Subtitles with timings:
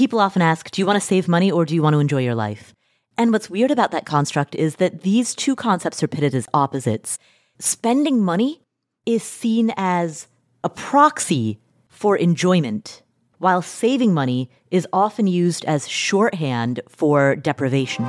[0.00, 2.22] People often ask, do you want to save money or do you want to enjoy
[2.22, 2.74] your life?
[3.18, 7.18] And what's weird about that construct is that these two concepts are pitted as opposites.
[7.58, 8.62] Spending money
[9.04, 10.26] is seen as
[10.64, 11.58] a proxy
[11.90, 13.02] for enjoyment,
[13.36, 18.06] while saving money is often used as shorthand for deprivation.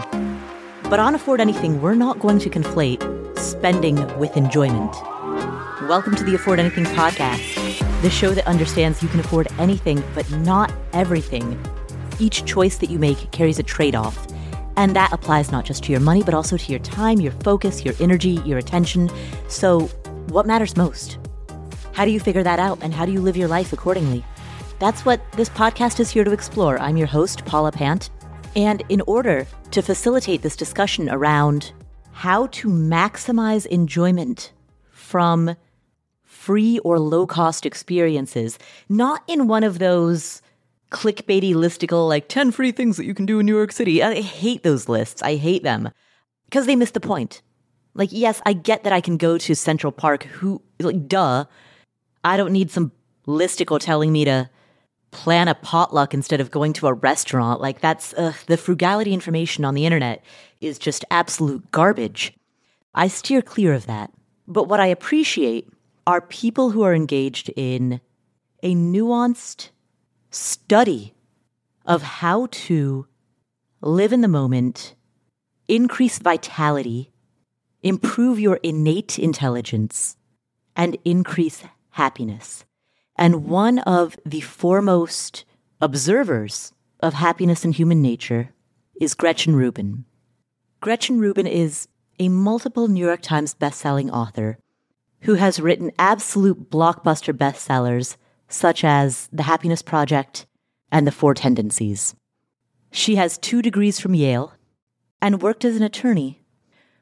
[0.84, 3.02] But on Afford Anything, we're not going to conflate
[3.38, 4.94] spending with enjoyment.
[5.90, 10.32] Welcome to the Afford Anything podcast, the show that understands you can afford anything, but
[10.32, 11.60] not everything.
[12.22, 14.28] Each choice that you make carries a trade off.
[14.78, 17.84] And that applies not just to your money, but also to your time, your focus,
[17.84, 19.10] your energy, your attention.
[19.48, 19.88] So,
[20.28, 21.18] what matters most?
[21.94, 24.24] How do you figure that out, and how do you live your life accordingly?
[24.78, 26.80] That's what this podcast is here to explore.
[26.80, 28.12] I'm your host, Paula Pant.
[28.56, 31.74] And in order to facilitate this discussion around
[32.12, 34.54] how to maximize enjoyment
[34.92, 35.56] from
[36.24, 40.44] free or low cost experiences, not in one of those
[40.92, 44.04] clickbaity listicle, like 10 free things that you can do in New York City.
[44.04, 45.24] I hate those lists.
[45.24, 45.90] I hate them
[46.46, 47.42] because they miss the point.
[47.94, 50.24] Like, yes, I get that I can go to Central Park.
[50.24, 51.46] Who, like, duh.
[52.24, 52.92] I don't need some
[53.26, 54.50] listicle telling me to
[55.10, 57.60] plan a potluck instead of going to a restaurant.
[57.60, 60.24] Like, that's uh, the frugality information on the internet
[60.62, 62.34] is just absolute garbage.
[62.94, 64.12] I steer clear of that.
[64.48, 65.68] But what I appreciate
[66.06, 68.00] are people who are engaged in
[68.64, 69.70] a nuanced
[70.32, 71.14] study
[71.86, 73.06] of how to
[73.82, 74.96] live in the moment,
[75.68, 77.12] increase vitality,
[77.84, 80.18] improve your innate intelligence,
[80.76, 82.66] and increase happiness.
[83.18, 85.46] And one of the foremost
[85.82, 88.50] observers of happiness and human nature
[89.00, 90.06] is Gretchen Rubin.
[90.80, 91.88] Gretchen Rubin is
[92.20, 94.60] a multiple New York Times bestselling author
[95.22, 98.16] who has written absolute blockbuster bestsellers
[98.52, 100.46] such as The Happiness Project
[100.92, 102.16] and The Four Tendencies.
[102.92, 104.54] She has two degrees from Yale
[105.22, 106.42] and worked as an attorney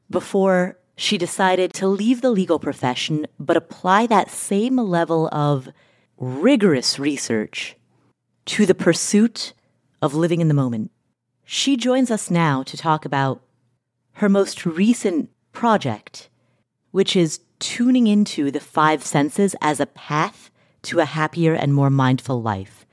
[0.09, 5.69] before she decided to leave the legal profession but apply that same level of
[6.17, 7.75] rigorous research
[8.45, 9.53] to the pursuit
[10.01, 10.91] of living in the moment.
[11.45, 13.41] She joins us now to talk about
[14.13, 16.29] her most recent project,
[16.91, 20.51] which is tuning into the five senses as a path
[20.83, 22.85] to a happier and more mindful life.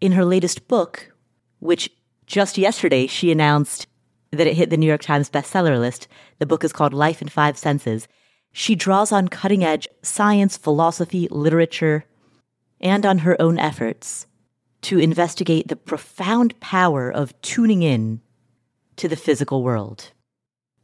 [0.00, 1.12] In her latest book,
[1.58, 1.90] which
[2.26, 3.86] just yesterday she announced
[4.30, 6.08] that it hit the New York Times bestseller list,
[6.38, 8.08] the book is called Life in Five Senses.
[8.52, 12.04] She draws on cutting edge science, philosophy, literature,
[12.80, 14.26] and on her own efforts
[14.82, 18.20] to investigate the profound power of tuning in
[18.96, 20.12] to the physical world.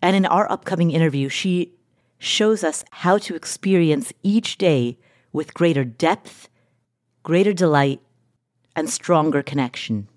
[0.02, 1.74] And in our upcoming interview, she
[2.18, 4.98] shows us how to experience each day
[5.32, 6.48] with greater depth,
[7.22, 8.00] greater delight,
[8.74, 10.08] and stronger connection.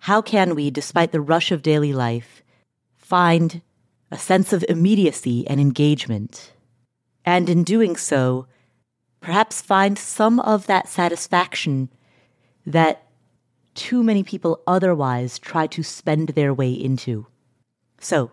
[0.00, 2.42] How can we, despite the rush of daily life,
[2.96, 3.62] find
[4.10, 6.52] a sense of immediacy and engagement?
[7.24, 8.46] And in doing so,
[9.20, 11.90] perhaps find some of that satisfaction
[12.64, 13.08] that
[13.74, 17.26] too many people otherwise try to spend their way into.
[18.00, 18.30] So,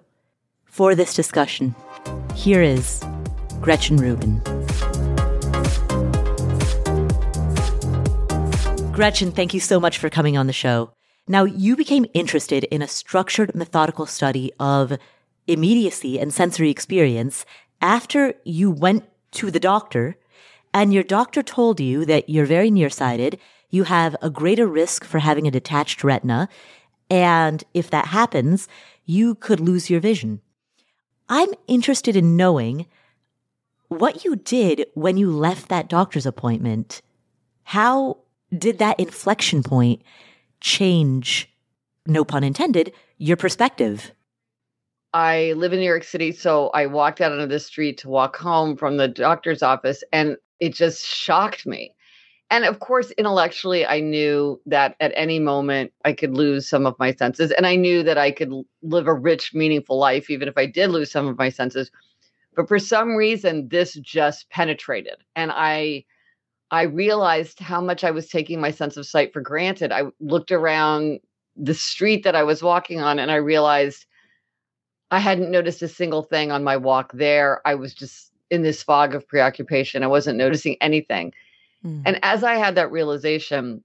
[0.66, 1.76] for this discussion,
[2.36, 3.04] here is
[3.62, 4.65] Gretchen Rubin.
[8.96, 10.94] Gretchen, thank you so much for coming on the show.
[11.28, 14.98] Now, you became interested in a structured, methodical study of
[15.48, 17.46] immediacy and sensory experience
[17.82, 20.16] after you went to the doctor
[20.74, 23.38] and your doctor told you that you're very nearsighted,
[23.70, 26.48] you have a greater risk for having a detached retina,
[27.10, 28.70] and if that happens,
[29.04, 30.40] you could lose your vision.
[31.28, 32.86] I'm interested in knowing
[33.90, 37.02] what you did when you left that doctor's appointment.
[37.66, 38.20] How
[38.60, 40.02] did that inflection point
[40.62, 41.50] change,
[42.06, 44.12] no pun intended, your perspective?
[45.14, 48.36] I live in New York City, so I walked out onto the street to walk
[48.36, 51.96] home from the doctor's office, and it just shocked me.
[52.52, 56.98] And of course, intellectually, I knew that at any moment I could lose some of
[57.00, 57.52] my senses.
[57.52, 58.52] And I knew that I could
[58.84, 61.90] live a rich, meaningful life, even if I did lose some of my senses.
[62.56, 65.16] But for some reason, this just penetrated.
[65.36, 66.06] And I
[66.76, 69.94] I realized how much I was taking my sense of sight for granted.
[69.94, 71.22] I looked around
[71.56, 74.06] the street that I was walking on and I realized
[75.10, 77.62] I hadn't noticed a single thing on my walk there.
[77.66, 80.04] I was just in this fog of preoccupation.
[80.04, 81.34] I wasn't noticing anything.
[81.86, 82.02] Mm.
[82.06, 83.82] And as I had that realization,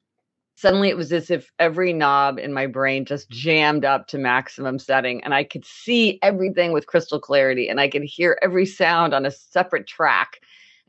[0.56, 4.80] suddenly it was as if every knob in my brain just jammed up to maximum
[4.80, 9.14] setting and I could see everything with crystal clarity and I could hear every sound
[9.14, 10.40] on a separate track.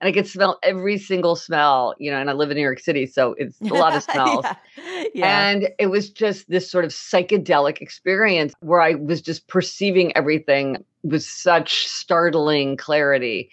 [0.02, 2.80] And I could smell every single smell, you know, and I live in New York
[2.80, 4.46] City, so it's a lot of smells.
[4.76, 5.04] yeah.
[5.14, 5.50] yeah.
[5.50, 10.84] And it was just this sort of psychedelic experience where I was just perceiving everything
[11.04, 13.52] with such startling clarity.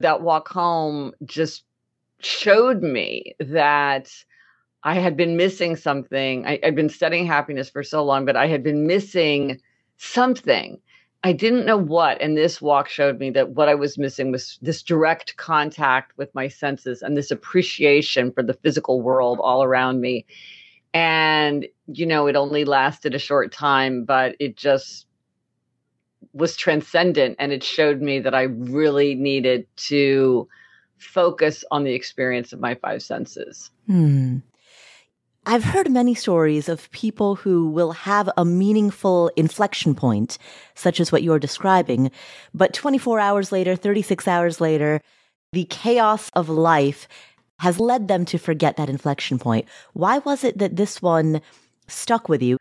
[0.00, 1.64] That walk home just
[2.20, 4.12] showed me that
[4.82, 6.44] I had been missing something.
[6.46, 9.62] I, had been studying happiness for so long, but I had been missing
[9.96, 10.78] something.
[11.24, 12.20] I didn't know what.
[12.20, 16.34] And this walk showed me that what I was missing was this direct contact with
[16.34, 20.26] my senses and this appreciation for the physical world all around me.
[20.94, 25.06] And, you know, it only lasted a short time, but it just
[26.32, 27.36] was transcendent.
[27.38, 30.48] And it showed me that I really needed to
[30.98, 33.70] focus on the experience of my five senses.
[33.86, 34.38] Hmm.
[35.44, 40.38] I've heard many stories of people who will have a meaningful inflection point,
[40.76, 42.12] such as what you're describing,
[42.54, 45.00] but 24 hours later, 36 hours later,
[45.52, 47.08] the chaos of life
[47.58, 49.66] has led them to forget that inflection point.
[49.94, 51.40] Why was it that this one
[51.88, 52.56] stuck with you?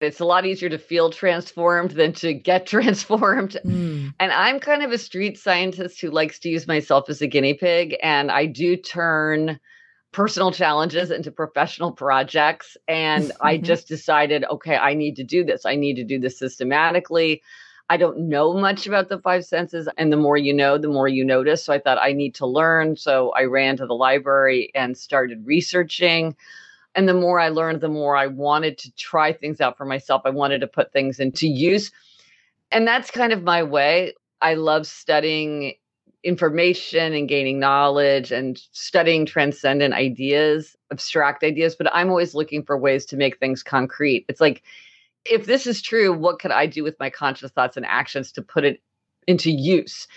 [0.00, 3.56] It's a lot easier to feel transformed than to get transformed.
[3.64, 4.14] Mm.
[4.18, 7.54] And I'm kind of a street scientist who likes to use myself as a guinea
[7.54, 7.96] pig.
[8.02, 9.60] And I do turn
[10.12, 12.76] personal challenges into professional projects.
[12.88, 13.64] And I mm-hmm.
[13.64, 15.66] just decided, okay, I need to do this.
[15.66, 17.42] I need to do this systematically.
[17.88, 19.88] I don't know much about the five senses.
[19.96, 21.64] And the more you know, the more you notice.
[21.64, 22.96] So I thought I need to learn.
[22.96, 26.34] So I ran to the library and started researching.
[26.94, 30.22] And the more I learned, the more I wanted to try things out for myself.
[30.24, 31.92] I wanted to put things into use.
[32.72, 34.14] And that's kind of my way.
[34.40, 35.74] I love studying
[36.26, 42.76] information and gaining knowledge and studying transcendent ideas, abstract ideas, but I'm always looking for
[42.76, 44.26] ways to make things concrete.
[44.28, 44.64] It's like,
[45.24, 48.42] if this is true, what could I do with my conscious thoughts and actions to
[48.42, 48.82] put it
[49.28, 50.08] into use?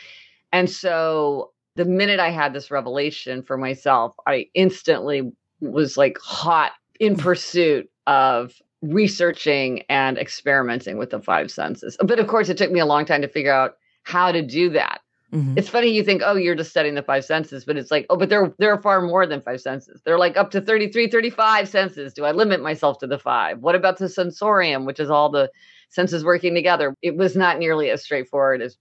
[0.51, 6.71] And so the minute I had this revelation for myself, I instantly was like hot
[6.99, 11.97] in pursuit of researching and experimenting with the five senses.
[12.03, 14.71] But of course, it took me a long time to figure out how to do
[14.71, 14.98] that.
[15.33, 15.57] Mm-hmm.
[15.57, 18.17] It's funny you think, oh, you're just studying the five senses, but it's like, oh,
[18.17, 20.01] but there there are far more than five senses.
[20.03, 22.13] They're like up to 33, 35 senses.
[22.13, 23.59] Do I limit myself to the five?
[23.59, 25.51] What about the sensorium, which is all the
[25.89, 26.95] senses working together?
[27.03, 28.77] It was not nearly as straightforward as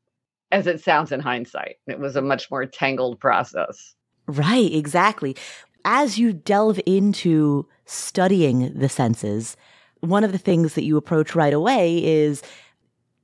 [0.51, 1.77] as it sounds in hindsight.
[1.87, 3.95] It was a much more tangled process.
[4.27, 5.37] Right, exactly.
[5.85, 9.57] As you delve into studying the senses,
[10.01, 12.43] one of the things that you approach right away is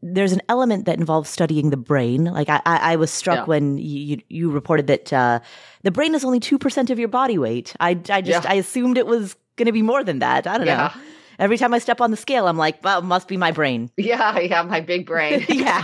[0.06, 2.24] there's an element that involves studying the brain.
[2.24, 3.44] Like I, I was struck yeah.
[3.44, 5.40] when you, you reported that uh,
[5.82, 7.74] the brain is only two percent of your body weight.
[7.80, 8.50] I, I just yeah.
[8.50, 10.46] I assumed it was going to be more than that.
[10.46, 10.92] I don't yeah.
[10.94, 11.02] know.
[11.38, 13.90] Every time I step on the scale, I'm like, well, it must be my brain.
[13.96, 15.46] Yeah, yeah, my big brain.
[15.48, 15.82] yeah.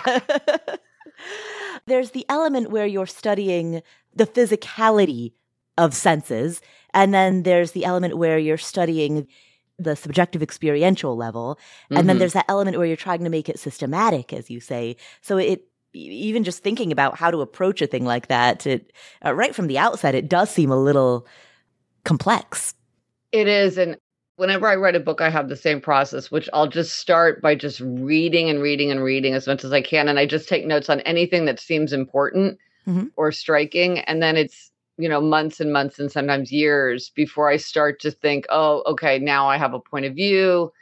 [1.86, 3.82] there's the element where you're studying
[4.14, 5.32] the physicality
[5.78, 6.60] of senses,
[6.92, 9.26] and then there's the element where you're studying
[9.82, 11.58] the subjective experiential level.
[11.88, 12.06] And mm-hmm.
[12.06, 14.96] then there's that element where you're trying to make it systematic, as you say.
[15.20, 18.92] So it, even just thinking about how to approach a thing like that, it,
[19.24, 21.26] uh, right from the outset, it does seem a little
[22.04, 22.74] complex.
[23.32, 23.78] It is.
[23.78, 23.96] And
[24.36, 27.54] whenever I write a book, I have the same process, which I'll just start by
[27.54, 30.08] just reading and reading and reading as much as I can.
[30.08, 33.06] And I just take notes on anything that seems important mm-hmm.
[33.16, 33.98] or striking.
[34.00, 34.69] And then it's
[35.00, 39.18] you know months and months and sometimes years before i start to think oh okay
[39.18, 40.72] now i have a point of view.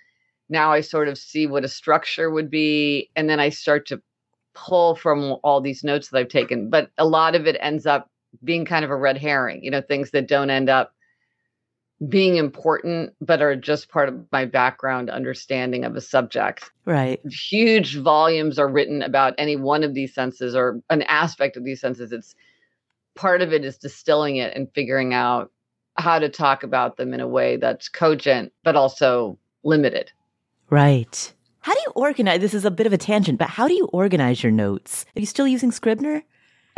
[0.48, 4.02] Now i sort of see what a structure would be and then i start to
[4.54, 6.70] pull from all these notes that i've taken.
[6.70, 8.10] But a lot of it ends up
[8.42, 10.94] being kind of a red herring you know things that don't end up
[12.06, 16.70] being important but are just part of my background understanding of a subject.
[16.84, 17.20] Right.
[17.26, 21.80] Huge volumes are written about any one of these senses or an aspect of these
[21.80, 22.12] senses.
[22.12, 22.36] It's
[23.18, 25.50] part of it is distilling it and figuring out
[25.96, 30.12] how to talk about them in a way that's cogent but also limited.
[30.70, 31.34] Right.
[31.60, 32.40] How do you organize?
[32.40, 35.04] This is a bit of a tangent, but how do you organize your notes?
[35.16, 36.22] Are you still using Scrivener?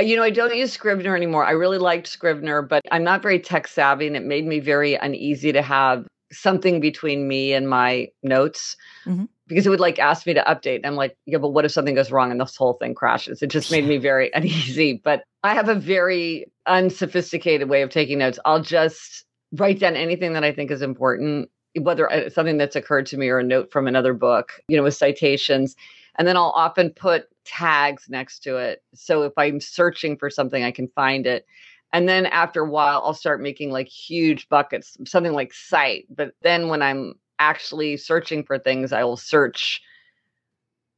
[0.01, 1.45] Uh, you know, I don't use Scrivener anymore.
[1.45, 4.95] I really liked Scrivener, but I'm not very tech savvy and it made me very
[4.95, 8.77] uneasy to have something between me and my notes.
[9.05, 10.77] Mm-hmm because it would like ask me to update.
[10.77, 13.43] And I'm like, yeah, but what if something goes wrong and this whole thing crashes?
[13.43, 15.01] It just made me very uneasy.
[15.05, 18.39] But I have a very unsophisticated way of taking notes.
[18.45, 23.07] I'll just write down anything that I think is important, whether it's something that's occurred
[23.07, 25.75] to me or a note from another book, you know, with citations.
[26.17, 28.85] And then I'll often put tags next to it.
[28.95, 31.45] So if I'm searching for something, I can find it.
[31.93, 36.07] And then after a while, I'll start making like huge buckets, something like sight.
[36.09, 39.81] But then when I'm actually searching for things, I will search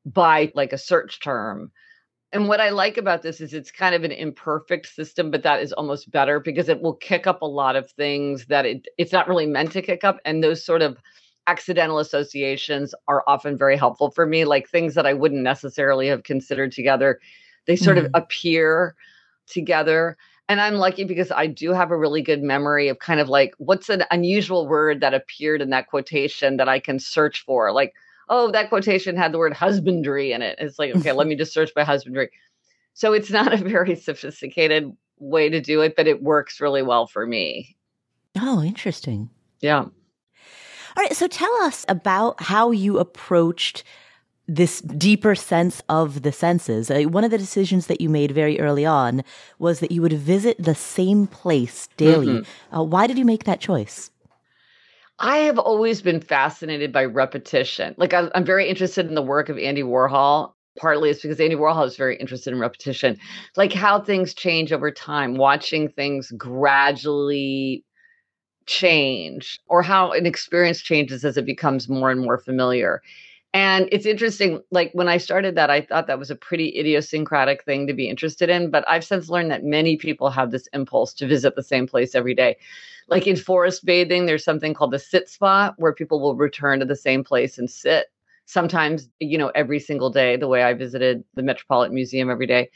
[0.04, 1.70] by like a search term.
[2.32, 5.62] And what I like about this is it's kind of an imperfect system, but that
[5.62, 9.12] is almost better because it will kick up a lot of things that it, it's
[9.12, 10.18] not really meant to kick up.
[10.24, 10.98] And those sort of
[11.46, 16.22] accidental associations are often very helpful for me, like things that I wouldn't necessarily have
[16.22, 17.20] considered together.
[17.66, 18.06] They sort mm-hmm.
[18.06, 18.94] of appear
[19.46, 20.16] together.
[20.52, 23.54] And I'm lucky because I do have a really good memory of kind of like
[23.56, 27.72] what's an unusual word that appeared in that quotation that I can search for.
[27.72, 27.94] Like,
[28.28, 30.58] oh, that quotation had the word husbandry in it.
[30.60, 32.28] It's like, okay, let me just search by husbandry.
[32.92, 37.06] So it's not a very sophisticated way to do it, but it works really well
[37.06, 37.74] for me.
[38.38, 39.30] Oh, interesting.
[39.62, 39.78] Yeah.
[39.78, 39.92] All
[40.98, 41.16] right.
[41.16, 43.84] So tell us about how you approached
[44.48, 46.90] this deeper sense of the senses.
[46.90, 49.22] Uh, one of the decisions that you made very early on
[49.58, 52.26] was that you would visit the same place daily.
[52.26, 52.76] Mm-hmm.
[52.76, 54.10] Uh, why did you make that choice?
[55.18, 57.94] I have always been fascinated by repetition.
[57.96, 60.52] Like I'm, I'm very interested in the work of Andy Warhol.
[60.78, 63.18] Partly it's because Andy Warhol is very interested in repetition,
[63.56, 67.84] like how things change over time, watching things gradually
[68.66, 73.02] change, or how an experience changes as it becomes more and more familiar.
[73.54, 77.64] And it's interesting, like when I started that, I thought that was a pretty idiosyncratic
[77.64, 78.70] thing to be interested in.
[78.70, 82.14] But I've since learned that many people have this impulse to visit the same place
[82.14, 82.56] every day.
[83.08, 86.86] Like in forest bathing, there's something called the sit spot where people will return to
[86.86, 88.06] the same place and sit.
[88.46, 92.70] Sometimes, you know, every single day, the way I visited the Metropolitan Museum every day,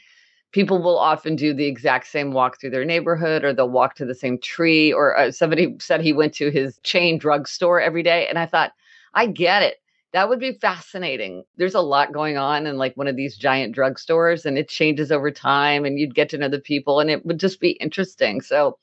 [0.53, 4.05] people will often do the exact same walk through their neighborhood or they'll walk to
[4.05, 4.93] the same tree.
[4.93, 8.27] Or uh, somebody said he went to his chain drugstore every day.
[8.29, 8.73] And I thought,
[9.15, 9.77] I get it
[10.17, 11.45] that would be fascinating.
[11.59, 15.13] There's a lot going on in like one of these giant drugstores and it changes
[15.13, 18.41] over time and you'd get to know the people and it would just be interesting.
[18.41, 18.79] So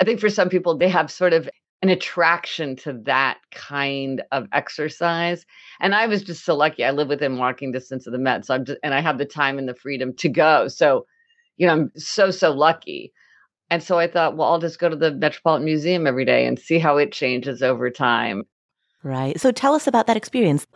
[0.00, 1.48] I think for some people, they have sort of
[1.82, 5.46] an attraction to that kind of exercise.
[5.78, 6.84] And I was just so lucky.
[6.84, 8.44] I live within walking distance of the Met.
[8.44, 10.66] So I'm just, and I have the time and the freedom to go.
[10.66, 11.06] So,
[11.58, 13.12] you know, I'm so, so lucky.
[13.70, 16.58] And so I thought, well, I'll just go to the Metropolitan Museum every day and
[16.58, 18.42] see how it changes over time.
[19.02, 19.40] Right.
[19.40, 20.66] So tell us about that experience.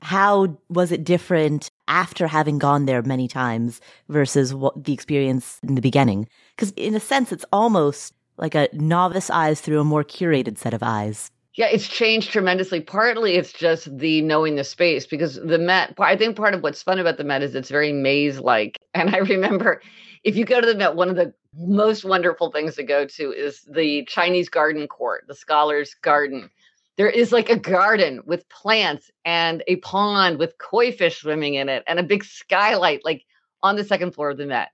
[0.00, 5.74] How was it different after having gone there many times versus what the experience in
[5.74, 6.28] the beginning?
[6.56, 10.74] Because in a sense, it's almost like a novice eyes through a more curated set
[10.74, 11.30] of eyes.
[11.54, 12.80] Yeah, it's changed tremendously.
[12.80, 16.82] Partly it's just the knowing the space because the Met, I think part of what's
[16.82, 18.78] fun about the Met is it's very maze like.
[18.94, 19.82] And I remember
[20.24, 23.32] if you go to the Met, one of the most wonderful things to go to
[23.32, 26.50] is the Chinese garden court, the scholars garden
[26.96, 31.68] there is like a garden with plants and a pond with koi fish swimming in
[31.68, 33.24] it and a big skylight like
[33.62, 34.68] on the second floor of the Met.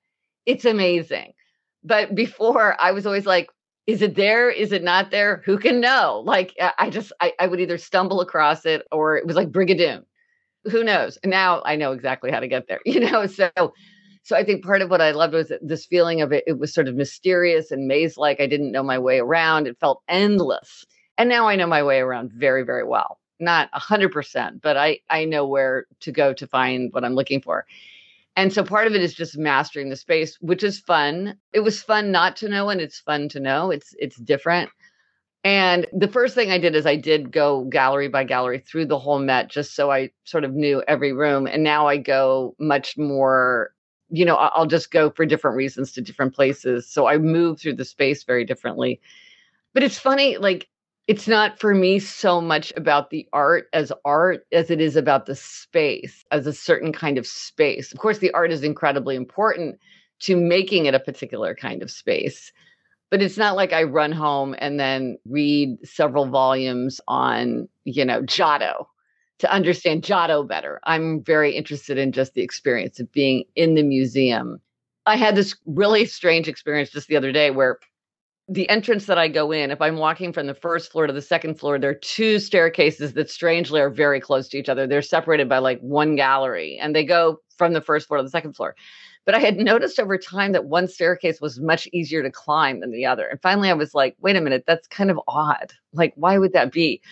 [0.47, 1.33] It's amazing.
[1.85, 3.49] But before I was always like,
[3.87, 4.51] is it there?
[4.51, 5.43] Is it not there?
[5.47, 6.23] Who can know?
[6.27, 10.05] Like I just I, I would either stumble across it or it was like Brigadoon.
[10.65, 11.19] Who knows?
[11.25, 13.27] Now I know exactly how to get there, you know?
[13.27, 13.51] So
[14.25, 16.45] so I think part of what I loved was this feeling of it.
[16.47, 18.41] It was sort of mysterious and maze like.
[18.41, 19.67] I didn't know my way around.
[19.67, 20.85] It felt endless.
[21.19, 23.19] And now I know my way around very, very well.
[23.41, 27.67] Not 100%, but I, I know where to go to find what I'm looking for.
[28.37, 31.37] And so part of it is just mastering the space, which is fun.
[31.53, 33.73] It was fun not to know and it's fun to know.
[33.73, 34.71] It's it's different.
[35.43, 38.99] And the first thing I did is I did go gallery by gallery through the
[38.99, 41.49] whole Met just so I sort of knew every room.
[41.49, 43.73] And now I go much more,
[44.09, 46.89] you know, I'll just go for different reasons to different places.
[46.89, 49.01] So I move through the space very differently.
[49.75, 50.69] But it's funny, like
[51.09, 55.25] it's not for me so much about the art as art as it is about
[55.25, 57.93] the space as a certain kind of space.
[57.93, 59.79] Of course, the art is incredibly important
[60.21, 62.53] to making it a particular kind of space.
[63.11, 68.21] But it's not like I run home and then read several volumes on, you know,
[68.21, 68.87] Giotto
[69.39, 70.79] to understand Giotto better.
[70.85, 74.61] I'm very interested in just the experience of being in the museum.
[75.07, 77.79] I had this really strange experience just the other day where
[78.49, 81.21] the entrance that I go in, if I'm walking from the first floor to the
[81.21, 84.87] second floor, there are two staircases that strangely are very close to each other.
[84.87, 88.31] They're separated by like one gallery and they go from the first floor to the
[88.31, 88.75] second floor.
[89.27, 92.91] But I had noticed over time that one staircase was much easier to climb than
[92.91, 93.27] the other.
[93.27, 95.73] And finally I was like, wait a minute, that's kind of odd.
[95.93, 97.03] Like, why would that be?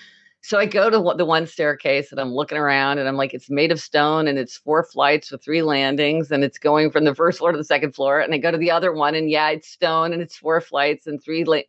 [0.46, 3.50] So I go to the one staircase and I'm looking around and I'm like, it's
[3.50, 7.16] made of stone and it's four flights with three landings and it's going from the
[7.16, 8.20] first floor to the second floor.
[8.20, 11.08] And I go to the other one and yeah, it's stone and it's four flights
[11.08, 11.42] and three.
[11.42, 11.62] La-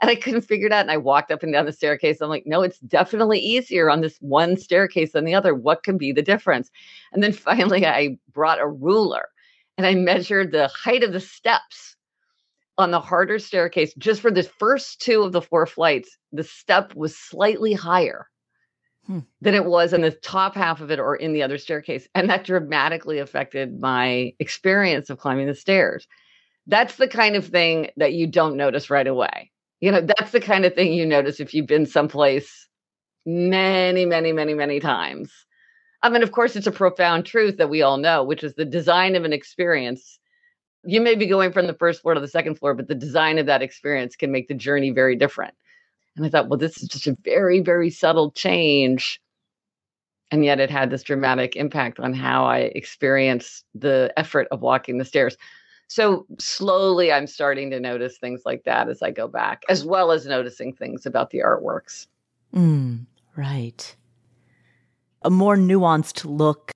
[0.00, 0.80] and I couldn't figure it out.
[0.80, 2.22] And I walked up and down the staircase.
[2.22, 5.54] I'm like, no, it's definitely easier on this one staircase than the other.
[5.54, 6.70] What can be the difference?
[7.12, 9.28] And then finally, I brought a ruler
[9.76, 11.96] and I measured the height of the steps
[12.78, 16.94] on the harder staircase, just for the first two of the four flights, the step
[16.94, 18.26] was slightly higher
[19.06, 19.20] hmm.
[19.40, 22.08] than it was in the top half of it or in the other staircase.
[22.14, 26.06] And that dramatically affected my experience of climbing the stairs.
[26.66, 29.50] That's the kind of thing that you don't notice right away.
[29.80, 32.68] You know, that's the kind of thing you notice if you've been someplace
[33.26, 35.32] many, many, many, many times.
[36.02, 38.64] I mean, of course, it's a profound truth that we all know, which is the
[38.64, 40.18] design of an experience.
[40.84, 43.38] You may be going from the first floor to the second floor, but the design
[43.38, 45.54] of that experience can make the journey very different.
[46.16, 49.20] And I thought, well, this is just a very, very subtle change.
[50.30, 54.98] And yet it had this dramatic impact on how I experienced the effort of walking
[54.98, 55.36] the stairs.
[55.88, 60.10] So slowly I'm starting to notice things like that as I go back, as well
[60.10, 62.06] as noticing things about the artworks.
[62.54, 63.04] Mm,
[63.36, 63.94] right.
[65.20, 66.72] A more nuanced look,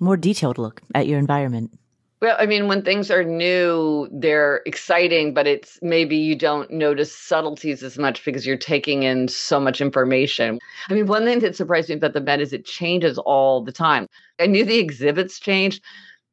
[0.00, 1.78] more detailed look at your environment.
[2.20, 7.16] Well, I mean, when things are new, they're exciting, but it's maybe you don't notice
[7.16, 10.58] subtleties as much because you're taking in so much information.
[10.90, 13.72] I mean, one thing that surprised me about the Met is it changes all the
[13.72, 14.06] time.
[14.38, 15.82] I knew the exhibits changed,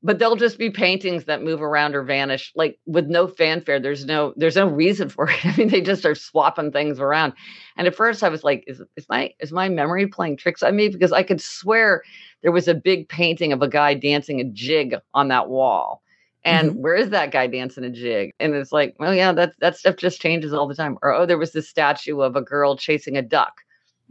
[0.03, 3.79] but they'll just be paintings that move around or vanish like with no fanfare.
[3.79, 5.45] There's no there's no reason for it.
[5.45, 7.33] I mean they just are swapping things around.
[7.77, 10.75] And at first i was like is, is my is my memory playing tricks on
[10.75, 10.89] me?
[10.89, 12.03] Because i could swear
[12.43, 16.03] there was a big painting of a guy dancing a jig on that wall.
[16.43, 16.81] And mm-hmm.
[16.81, 18.33] where is that guy dancing a jig?
[18.39, 20.97] And it's like well yeah that that stuff just changes all the time.
[21.01, 23.61] Or oh there was this statue of a girl chasing a duck.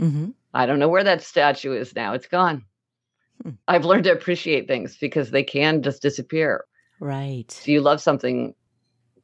[0.01, 0.29] Mm-hmm.
[0.53, 2.13] i don't know where that statue is now.
[2.13, 2.65] It's gone
[3.43, 3.51] Hmm.
[3.69, 6.65] I've learned to appreciate things because they can just disappear.
[7.01, 7.55] Right.
[7.61, 8.55] If you love something,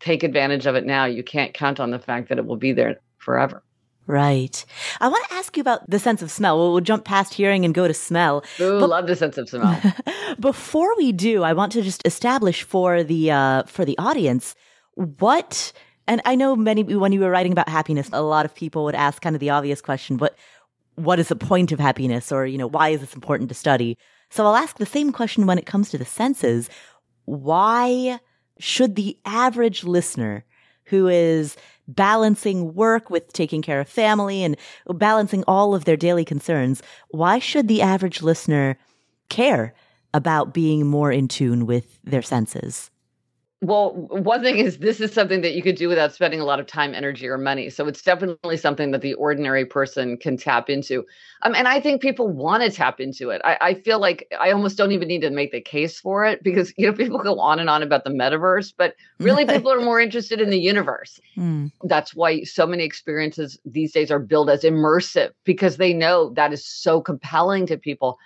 [0.01, 1.05] take advantage of it now.
[1.05, 3.63] You can't count on the fact that it will be there forever.
[4.07, 4.65] Right.
[5.01, 6.59] I want to ask you about the sense of smell.
[6.59, 8.45] We'll, we'll jump past hearing and go to smell.
[8.61, 9.81] Ooh, but, love the sense of smell.
[10.41, 14.55] before we do, I want to just establish for the uh, for the audience
[14.95, 15.73] what.
[16.09, 18.97] And I know many when you were writing about happiness, a lot of people would
[18.97, 20.37] ask kind of the obvious question, but
[20.97, 23.97] what is the point of happiness or, you know, why is this important to study?
[24.31, 26.69] So I'll ask the same question when it comes to the senses.
[27.25, 28.19] Why
[28.59, 30.45] should the average listener
[30.87, 31.57] who is
[31.89, 34.57] balancing work with taking care of family and
[34.89, 38.79] balancing all of their daily concerns, why should the average listener
[39.29, 39.75] care
[40.15, 42.91] about being more in tune with their senses?
[43.63, 46.59] Well, one thing is this is something that you could do without spending a lot
[46.59, 47.71] of time, energy, or money.
[47.71, 51.05] So it's definitely something that the ordinary person can tap into.
[51.43, 53.41] Um, and I think people want to tap into it.
[53.45, 56.43] I, I, feel like I almost don't even need to make the case for it
[56.45, 59.81] because you know people go on and on about the metaverse, but really people are
[59.81, 61.21] more interested in the universe.
[61.37, 61.73] Mm.
[61.85, 66.53] That's why so many experiences these days are billed as immersive because they know that
[66.53, 68.19] is so compelling to people.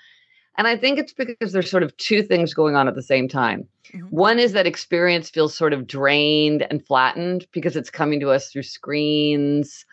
[0.59, 3.29] And I think it's because there's sort of two things going on at the same
[3.29, 3.69] time.
[3.93, 4.07] Mm-hmm.
[4.07, 8.51] One is that experience feels sort of drained and flattened because it's coming to us
[8.51, 9.85] through screens.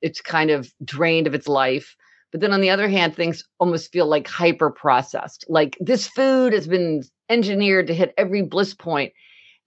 [0.00, 1.96] It's kind of drained of its life.
[2.30, 5.44] But then on the other hand, things almost feel like hyper processed.
[5.48, 9.12] Like this food has been engineered to hit every bliss point,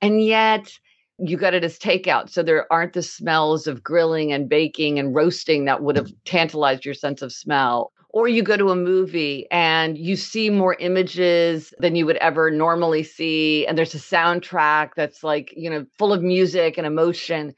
[0.01, 0.71] And yet
[1.17, 2.29] you got it as takeout.
[2.29, 6.85] So there aren't the smells of grilling and baking and roasting that would have tantalized
[6.85, 11.73] your sense of smell or you go to a movie and you see more images
[11.79, 16.13] than you would ever normally see and there's a soundtrack that's like you know full
[16.13, 17.53] of music and emotion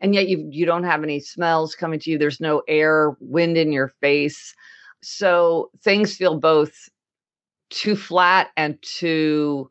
[0.00, 3.56] and yet you you don't have any smells coming to you there's no air wind
[3.58, 4.54] in your face.
[5.02, 6.88] So things feel both
[7.70, 9.68] too flat and too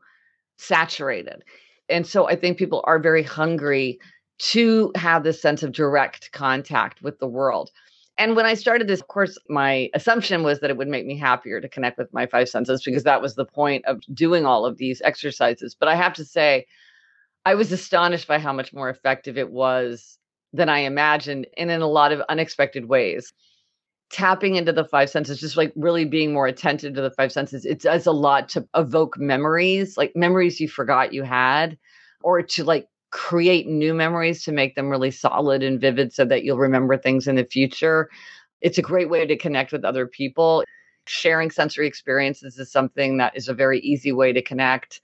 [0.57, 1.43] saturated.
[1.87, 3.99] And so i think people are very hungry
[4.37, 7.71] to have this sense of direct contact with the world
[8.17, 11.59] and when I started this course, my assumption was that it would make me happier
[11.59, 14.77] to connect with my five senses because that was the point of doing all of
[14.77, 15.75] these exercises.
[15.77, 16.65] But I have to say,
[17.45, 20.17] I was astonished by how much more effective it was
[20.53, 23.33] than I imagined and in a lot of unexpected ways.
[24.11, 27.65] Tapping into the five senses, just like really being more attentive to the five senses,
[27.65, 31.77] it does a lot to evoke memories, like memories you forgot you had,
[32.23, 36.43] or to like create new memories to make them really solid and vivid so that
[36.43, 38.09] you'll remember things in the future.
[38.59, 40.65] It's a great way to connect with other people.
[41.07, 44.99] Sharing sensory experiences is something that is a very easy way to connect.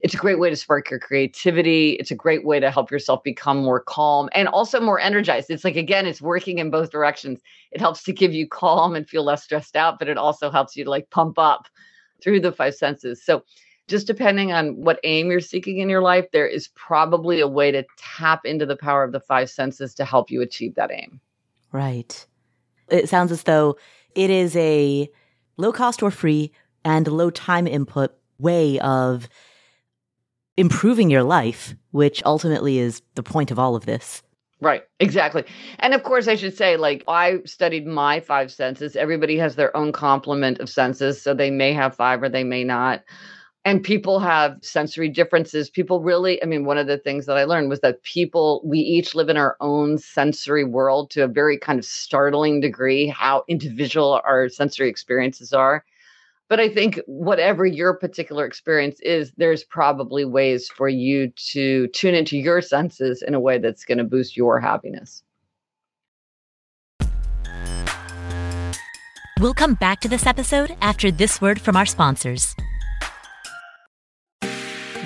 [0.00, 1.90] It's a great way to spark your creativity.
[2.00, 5.50] It's a great way to help yourself become more calm and also more energized.
[5.50, 7.40] It's like, again, it's working in both directions.
[7.72, 10.76] It helps to give you calm and feel less stressed out, but it also helps
[10.76, 11.66] you to like pump up
[12.22, 13.22] through the five senses.
[13.22, 13.44] So
[13.90, 17.72] just depending on what aim you're seeking in your life, there is probably a way
[17.72, 21.20] to tap into the power of the five senses to help you achieve that aim.
[21.72, 22.26] Right.
[22.88, 23.76] It sounds as though
[24.14, 25.10] it is a
[25.56, 26.52] low cost or free
[26.84, 29.28] and low time input way of
[30.56, 34.22] improving your life, which ultimately is the point of all of this.
[34.62, 35.44] Right, exactly.
[35.78, 38.94] And of course, I should say, like, I studied my five senses.
[38.94, 41.20] Everybody has their own complement of senses.
[41.20, 43.02] So they may have five or they may not.
[43.66, 45.68] And people have sensory differences.
[45.68, 48.78] People really, I mean, one of the things that I learned was that people, we
[48.78, 53.44] each live in our own sensory world to a very kind of startling degree, how
[53.48, 55.84] individual our sensory experiences are.
[56.48, 62.14] But I think whatever your particular experience is, there's probably ways for you to tune
[62.14, 65.22] into your senses in a way that's going to boost your happiness.
[69.38, 72.56] We'll come back to this episode after this word from our sponsors.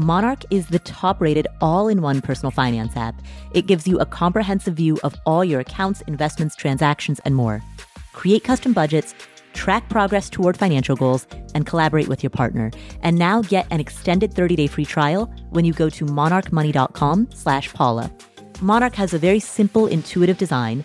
[0.00, 3.20] Monarch is the top rated all in one personal finance app.
[3.52, 7.64] It gives you a comprehensive view of all your accounts, investments, transactions, and more.
[8.12, 9.12] Create custom budgets,
[9.54, 12.70] track progress toward financial goals, and collaborate with your partner.
[13.02, 18.08] And now get an extended 30-day free trial when you go to monarchmoney.com slash Paula.
[18.60, 20.84] Monarch has a very simple, intuitive design.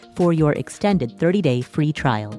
[0.15, 2.33] for your extended 30-day free trial.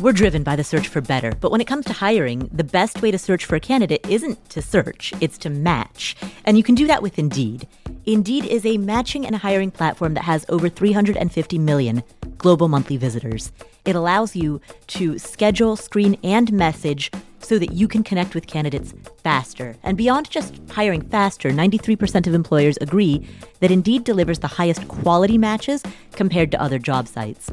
[0.00, 3.00] We're driven by the search for better, but when it comes to hiring, the best
[3.00, 6.16] way to search for a candidate isn't to search, it's to match.
[6.44, 7.66] And you can do that with Indeed.
[8.04, 12.02] Indeed is a matching and hiring platform that has over 350 million
[12.36, 13.52] global monthly visitors.
[13.86, 18.92] It allows you to schedule, screen, and message so that you can connect with candidates
[19.22, 19.76] faster.
[19.84, 23.24] And beyond just hiring faster, 93% of employers agree
[23.60, 27.48] that Indeed delivers the highest quality matches compared to other job sites.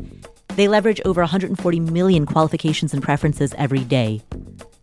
[0.56, 4.22] They leverage over 140 million qualifications and preferences every day,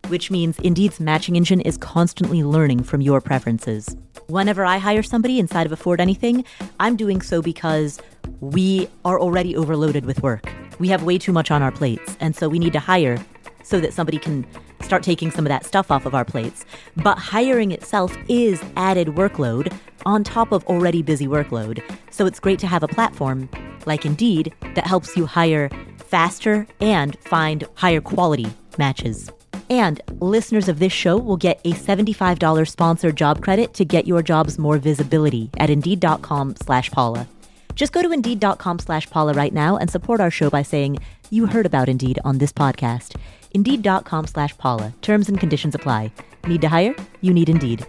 [0.07, 3.95] which means Indeed's matching engine is constantly learning from your preferences.
[4.27, 6.45] Whenever I hire somebody inside of Afford Anything,
[6.79, 7.99] I'm doing so because
[8.39, 10.49] we are already overloaded with work.
[10.81, 13.23] We have way too much on our plates, and so we need to hire
[13.61, 14.47] so that somebody can
[14.81, 16.65] start taking some of that stuff off of our plates.
[16.95, 19.71] But hiring itself is added workload
[20.07, 21.83] on top of already busy workload.
[22.09, 23.47] So it's great to have a platform
[23.85, 28.47] like Indeed that helps you hire faster and find higher quality
[28.79, 29.29] matches.
[29.69, 34.23] And listeners of this show will get a $75 sponsored job credit to get your
[34.23, 37.27] jobs more visibility at Indeed.com slash Paula.
[37.75, 41.45] Just go to Indeed.com slash Paula right now and support our show by saying you
[41.45, 43.15] heard about Indeed on this podcast.
[43.51, 44.93] Indeed.com slash Paula.
[45.01, 46.11] Terms and conditions apply.
[46.47, 46.95] Need to hire?
[47.21, 47.85] You need Indeed.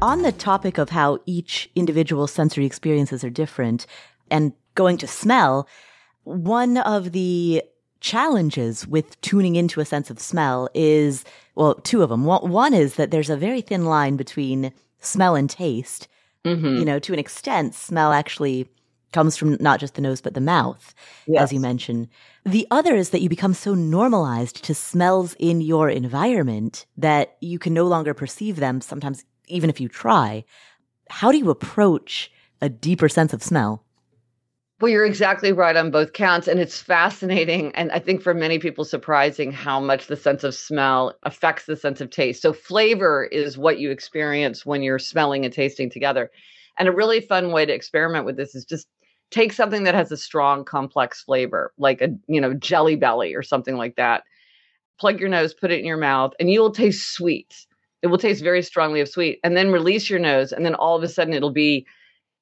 [0.00, 3.86] On the topic of how each individual sensory experiences are different
[4.30, 5.68] and going to smell,
[6.24, 7.62] one of the
[8.00, 12.24] challenges with tuning into a sense of smell is, well, two of them.
[12.24, 16.08] One is that there's a very thin line between smell and taste.
[16.44, 16.76] Mm-hmm.
[16.78, 18.68] You know, to an extent, smell actually
[19.12, 20.94] comes from not just the nose, but the mouth,
[21.26, 21.44] yes.
[21.44, 22.08] as you mentioned.
[22.44, 27.58] The other is that you become so normalized to smells in your environment that you
[27.58, 30.44] can no longer perceive them, sometimes even if you try.
[31.08, 32.30] How do you approach
[32.60, 33.84] a deeper sense of smell?
[34.80, 36.46] Well, you're exactly right on both counts.
[36.46, 37.74] And it's fascinating.
[37.74, 41.76] And I think for many people, surprising how much the sense of smell affects the
[41.76, 42.42] sense of taste.
[42.42, 46.30] So, flavor is what you experience when you're smelling and tasting together.
[46.78, 48.86] And a really fun way to experiment with this is just
[49.32, 53.42] take something that has a strong, complex flavor, like a, you know, jelly belly or
[53.42, 54.22] something like that.
[55.00, 57.54] Plug your nose, put it in your mouth, and you will taste sweet.
[58.02, 59.40] It will taste very strongly of sweet.
[59.44, 61.86] And then release your nose, and then all of a sudden it'll be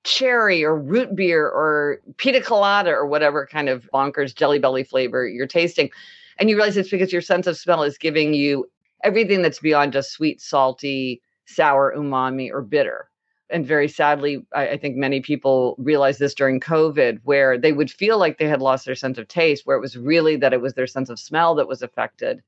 [0.06, 5.26] cherry or root beer or pina colada or whatever kind of bonkers jelly belly flavor
[5.26, 5.90] you're tasting.
[6.38, 8.70] And you realize it's because your sense of smell is giving you
[9.02, 13.10] everything that's beyond just sweet, salty, sour, umami, or bitter.
[13.50, 17.90] And very sadly, I, I think many people realized this during COVID, where they would
[17.90, 20.60] feel like they had lost their sense of taste, where it was really that it
[20.60, 22.42] was their sense of smell that was affected.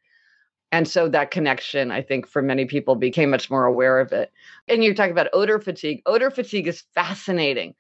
[0.70, 4.32] And so that connection, I think, for many people became much more aware of it.
[4.68, 6.02] And you're talking about odor fatigue.
[6.04, 7.74] Odor fatigue is fascinating.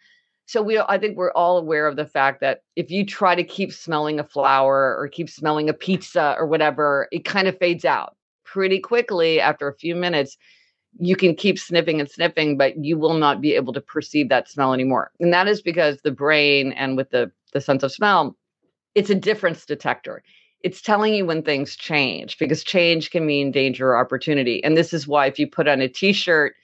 [0.46, 3.44] So we, I think we're all aware of the fact that if you try to
[3.44, 7.84] keep smelling a flower or keep smelling a pizza or whatever, it kind of fades
[7.84, 10.38] out pretty quickly after a few minutes.
[10.98, 14.48] You can keep sniffing and sniffing, but you will not be able to perceive that
[14.48, 15.10] smell anymore.
[15.20, 18.34] And that is because the brain and with the, the sense of smell,
[18.94, 20.22] it's a difference detector
[20.62, 24.62] it's telling you when things change because change can mean danger or opportunity.
[24.64, 26.54] And this is why if you put on a t shirt,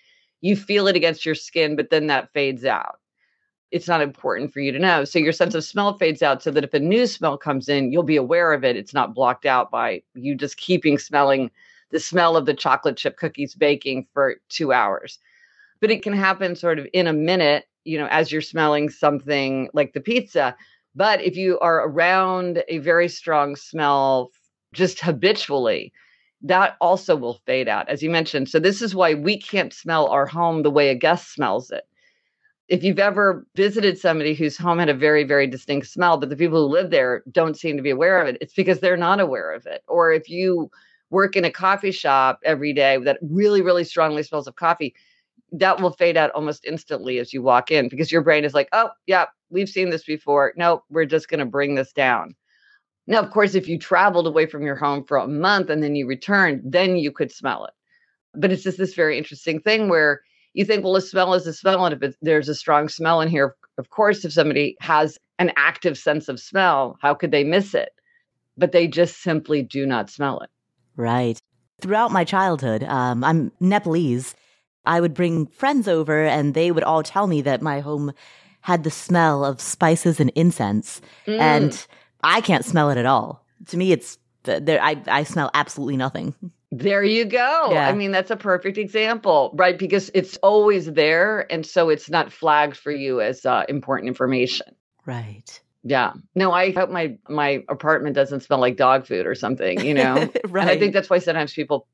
[0.40, 2.98] you feel it against your skin, but then that fades out.
[3.70, 5.04] It's not important for you to know.
[5.04, 7.92] So your sense of smell fades out so that if a new smell comes in,
[7.92, 8.76] you'll be aware of it.
[8.76, 11.50] It's not blocked out by you just keeping smelling
[11.90, 15.18] the smell of the chocolate chip cookies baking for two hours.
[15.80, 19.70] But it can happen sort of in a minute, you know, as you're smelling something
[19.72, 20.56] like the pizza
[20.94, 24.30] but if you are around a very strong smell
[24.72, 25.92] just habitually,
[26.42, 28.48] that also will fade out, as you mentioned.
[28.48, 31.84] So, this is why we can't smell our home the way a guest smells it.
[32.68, 36.36] If you've ever visited somebody whose home had a very, very distinct smell, but the
[36.36, 39.20] people who live there don't seem to be aware of it, it's because they're not
[39.20, 39.82] aware of it.
[39.86, 40.70] Or if you
[41.10, 44.94] work in a coffee shop every day that really, really strongly smells of coffee,
[45.52, 48.68] that will fade out almost instantly as you walk in because your brain is like,
[48.72, 50.52] oh, yeah, we've seen this before.
[50.56, 52.34] No, we're just going to bring this down.
[53.06, 55.94] Now, of course, if you traveled away from your home for a month and then
[55.94, 57.74] you returned, then you could smell it.
[58.34, 60.20] But it's just this very interesting thing where
[60.54, 61.86] you think, well, a smell is a smell.
[61.86, 65.96] And if there's a strong smell in here, of course, if somebody has an active
[65.98, 67.90] sense of smell, how could they miss it?
[68.56, 70.50] But they just simply do not smell it.
[70.96, 71.40] Right.
[71.80, 74.34] Throughout my childhood, um, I'm Nepalese.
[74.86, 78.12] I would bring friends over and they would all tell me that my home
[78.64, 81.38] had the smell of spices and incense, mm.
[81.38, 81.86] and
[82.22, 83.44] I can't smell it at all.
[83.66, 84.82] To me, it's there.
[84.82, 86.34] I I smell absolutely nothing.
[86.72, 87.68] There you go.
[87.72, 87.86] Yeah.
[87.86, 89.78] I mean, that's a perfect example, right?
[89.78, 94.74] Because it's always there, and so it's not flagged for you as uh, important information.
[95.04, 95.60] Right.
[95.82, 96.14] Yeah.
[96.34, 100.14] No, I hope my my apartment doesn't smell like dog food or something, you know.
[100.48, 100.62] right.
[100.62, 101.86] And I think that's why sometimes people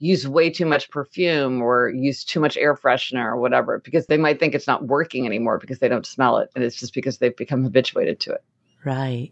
[0.00, 4.16] use way too much perfume or use too much air freshener or whatever because they
[4.16, 7.18] might think it's not working anymore because they don't smell it and it's just because
[7.18, 8.42] they've become habituated to it.
[8.84, 9.30] Right.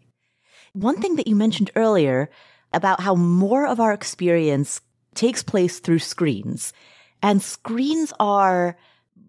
[0.74, 2.30] One thing that you mentioned earlier
[2.74, 4.82] about how more of our experience
[5.14, 6.74] takes place through screens
[7.22, 8.76] and screens are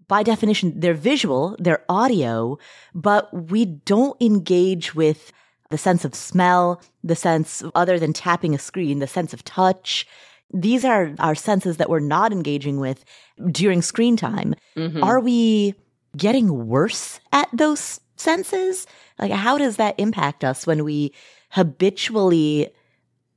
[0.08, 2.58] by definition they're visual, they're audio,
[2.94, 5.32] but we don't engage with
[5.70, 10.06] the sense of smell, the sense other than tapping a screen, the sense of touch,
[10.52, 13.04] these are our senses that we're not engaging with
[13.50, 14.54] during screen time.
[14.76, 15.02] Mm-hmm.
[15.02, 15.74] Are we
[16.16, 18.86] getting worse at those senses?
[19.18, 21.12] Like, how does that impact us when we
[21.50, 22.70] habitually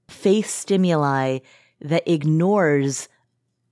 [0.09, 1.39] face stimuli
[1.81, 3.09] that ignores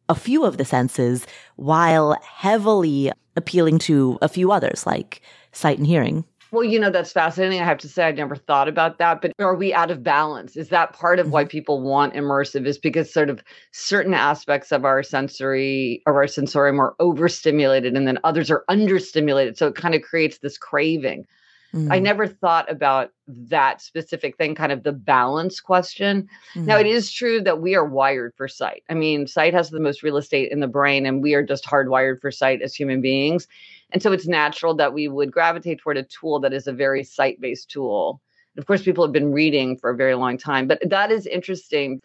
[0.09, 1.25] a few of the senses
[1.55, 6.25] while heavily appealing to a few others, like sight and hearing?
[6.51, 7.61] Well, you know, that's fascinating.
[7.61, 9.21] I have to say, I never thought about that.
[9.21, 10.57] But are we out of balance?
[10.57, 11.49] Is that part of why mm-hmm.
[11.49, 12.65] people want immersive?
[12.67, 18.05] Is because sort of certain aspects of our sensory, of our sensorium are overstimulated and
[18.05, 19.57] then others are understimulated.
[19.57, 21.25] So it kind of creates this craving.
[21.73, 21.91] Mm.
[21.91, 26.27] I never thought about that specific thing, kind of the balance question.
[26.55, 26.65] Mm.
[26.65, 26.95] Now, it mm-hmm.
[27.09, 28.83] true that we are wired for sight.
[28.89, 31.65] I mean, sight has the most real estate in the brain, and we are just
[31.65, 33.47] hardwired for sight as human beings.
[33.91, 37.03] And so it's natural that we would gravitate toward a tool that is a very
[37.03, 38.21] sight based tool
[38.57, 42.01] Of course, people have been reading for a very long time, but that is interesting.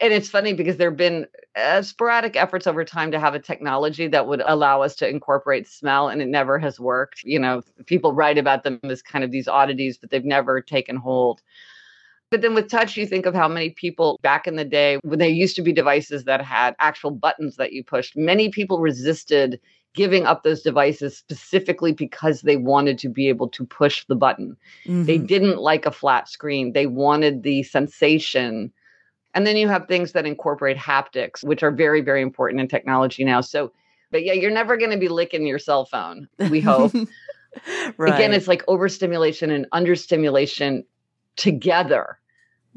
[0.00, 3.38] And it's funny because there have been uh, sporadic efforts over time to have a
[3.38, 7.22] technology that would allow us to incorporate smell, and it never has worked.
[7.22, 10.96] You know, people write about them as kind of these oddities, but they've never taken
[10.96, 11.42] hold.
[12.30, 15.18] But then with touch, you think of how many people back in the day, when
[15.18, 19.60] there used to be devices that had actual buttons that you pushed, many people resisted
[19.94, 24.56] giving up those devices specifically because they wanted to be able to push the button.
[24.84, 25.04] Mm-hmm.
[25.04, 28.72] They didn't like a flat screen, they wanted the sensation.
[29.34, 33.24] And then you have things that incorporate haptics, which are very, very important in technology
[33.24, 33.40] now.
[33.40, 33.72] So,
[34.10, 36.92] but yeah, you're never going to be licking your cell phone, we hope.
[37.96, 38.14] right.
[38.14, 40.84] Again, it's like overstimulation and understimulation
[41.36, 42.18] together.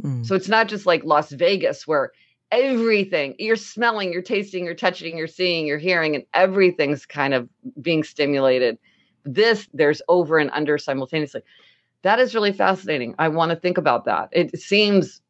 [0.02, 0.26] Mm.
[0.26, 2.12] So it's not just like Las Vegas where
[2.52, 7.50] everything you're smelling, you're tasting, you're touching, you're seeing, you're hearing, and everything's kind of
[7.82, 8.78] being stimulated.
[9.26, 11.42] This, there's over and under simultaneously.
[12.04, 13.16] That is really fascinating.
[13.18, 14.30] I want to think about that.
[14.32, 15.22] It seems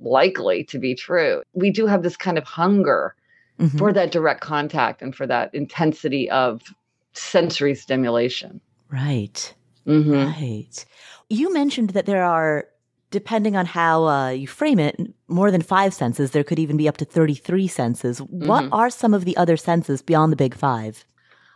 [0.00, 1.42] likely to be true.
[1.52, 3.14] We do have this kind of hunger
[3.58, 3.76] mm-hmm.
[3.78, 6.62] for that direct contact and for that intensity of
[7.12, 8.60] sensory stimulation.
[8.90, 9.54] Right.
[9.86, 10.12] Mm-hmm.
[10.12, 10.84] Right.
[11.28, 12.66] You mentioned that there are
[13.10, 14.96] depending on how uh, you frame it,
[15.28, 16.30] more than five senses.
[16.30, 18.20] There could even be up to 33 senses.
[18.20, 18.46] Mm-hmm.
[18.46, 21.04] What are some of the other senses beyond the big five?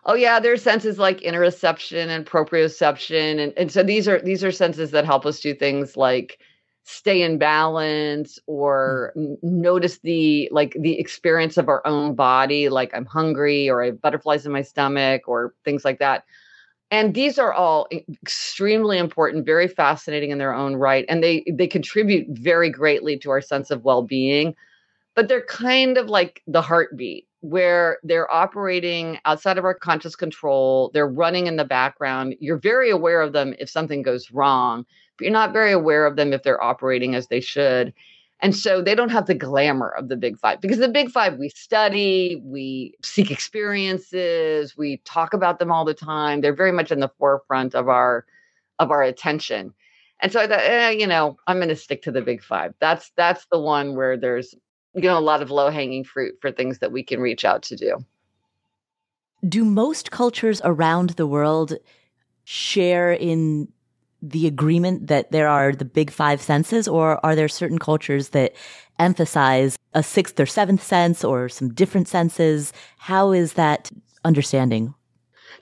[0.07, 4.45] Oh yeah, there are senses like interoception and proprioception, and, and so these are these
[4.45, 6.39] are senses that help us do things like
[6.85, 9.37] stay in balance or mm.
[9.43, 14.01] notice the like the experience of our own body, like I'm hungry or I have
[14.01, 16.25] butterflies in my stomach or things like that.
[16.91, 17.89] And these are all
[18.23, 23.31] extremely important, very fascinating in their own right, and they they contribute very greatly to
[23.31, 24.55] our sense of well-being.
[25.17, 30.91] But they're kind of like the heartbeat, where they're operating outside of our conscious control.
[30.93, 32.37] They're running in the background.
[32.41, 34.85] You're very aware of them if something goes wrong,
[35.17, 37.93] but you're not very aware of them if they're operating as they should.
[38.41, 41.39] And so they don't have the glamour of the big five because the big five,
[41.39, 46.41] we study, we seek experiences, we talk about them all the time.
[46.41, 48.27] They're very much in the forefront of our
[48.79, 49.73] of our attention.
[50.21, 52.75] And so I thought, eh, you know, I'm going to stick to the big five.
[52.81, 54.55] That's that's the one where there's
[54.95, 57.63] you know a lot of low hanging fruit for things that we can reach out
[57.65, 58.05] to do.
[59.49, 61.75] Do most cultures around the world
[62.45, 63.69] share in
[64.31, 68.55] the agreement that there are the big five senses, or are there certain cultures that
[68.99, 72.73] emphasize a sixth or seventh sense or some different senses?
[72.99, 73.91] How is that
[74.25, 74.95] understanding?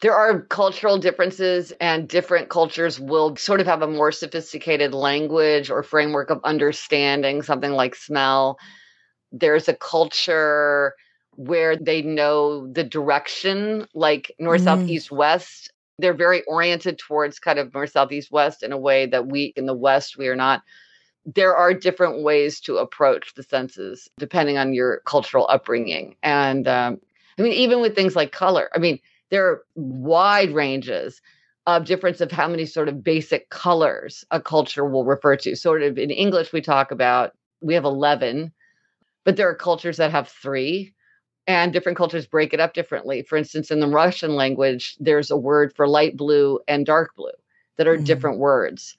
[0.01, 5.71] There are cultural differences, and different cultures will sort of have a more sophisticated language
[5.71, 8.59] or framework of understanding something like smell.
[9.33, 10.95] There's a culture
[11.37, 14.65] where they know the direction, like north, mm.
[14.65, 18.79] south, east, west they're very oriented towards kind of north, south, east, west in a
[18.79, 20.63] way that we in the West, we are not.
[21.25, 26.17] There are different ways to approach the senses depending on your cultural upbringing.
[26.23, 27.01] And um,
[27.39, 28.99] I mean, even with things like color, I mean,
[29.31, 31.21] there are wide ranges
[31.67, 35.55] of difference of how many sort of basic colors a culture will refer to.
[35.55, 38.53] Sort of in English, we talk about, we have 11,
[39.25, 40.93] but there are cultures that have three
[41.47, 43.23] and different cultures break it up differently.
[43.23, 47.33] For instance, in the Russian language, there's a word for light blue and dark blue
[47.77, 48.05] that are mm.
[48.05, 48.97] different words.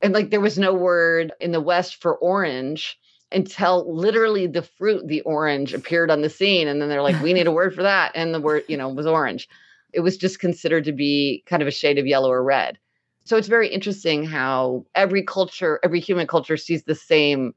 [0.00, 2.98] And like there was no word in the West for orange
[3.30, 6.68] until literally the fruit, the orange, appeared on the scene.
[6.68, 8.12] And then they're like, we need a word for that.
[8.14, 9.48] And the word, you know, was orange.
[9.92, 12.78] It was just considered to be kind of a shade of yellow or red.
[13.24, 17.54] So it's very interesting how every culture, every human culture sees the same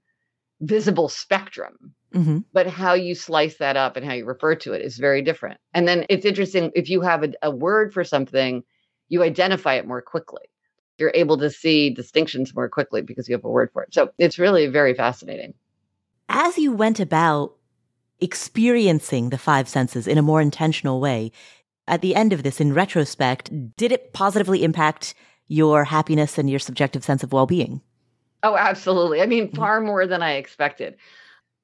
[0.62, 2.40] visible spectrum Mm-hmm.
[2.54, 5.60] But how you slice that up and how you refer to it is very different.
[5.74, 8.64] And then it's interesting if you have a, a word for something,
[9.10, 10.44] you identify it more quickly.
[10.98, 13.94] You're able to see distinctions more quickly because you have a word for it.
[13.94, 15.54] So it's really very fascinating.
[16.30, 17.56] As you went about
[18.22, 21.34] experiencing the five senses in a more intentional way,
[21.88, 25.14] at the end of this, in retrospect, did it positively impact
[25.48, 27.82] your happiness and your subjective sense of well being?
[28.42, 29.22] Oh, absolutely.
[29.22, 29.58] I mean, mm-hmm.
[29.58, 30.96] far more than I expected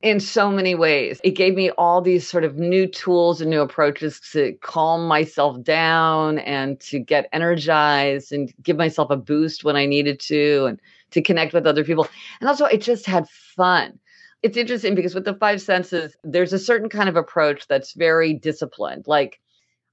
[0.02, 1.20] in so many ways.
[1.24, 5.62] It gave me all these sort of new tools and new approaches to calm myself
[5.64, 10.80] down and to get energized and give myself a boost when I needed to and
[11.12, 12.08] to connect with other people.
[12.40, 14.00] And also, I just had fun.
[14.42, 18.34] It's interesting because with the five senses, there's a certain kind of approach that's very
[18.34, 19.06] disciplined.
[19.06, 19.40] Like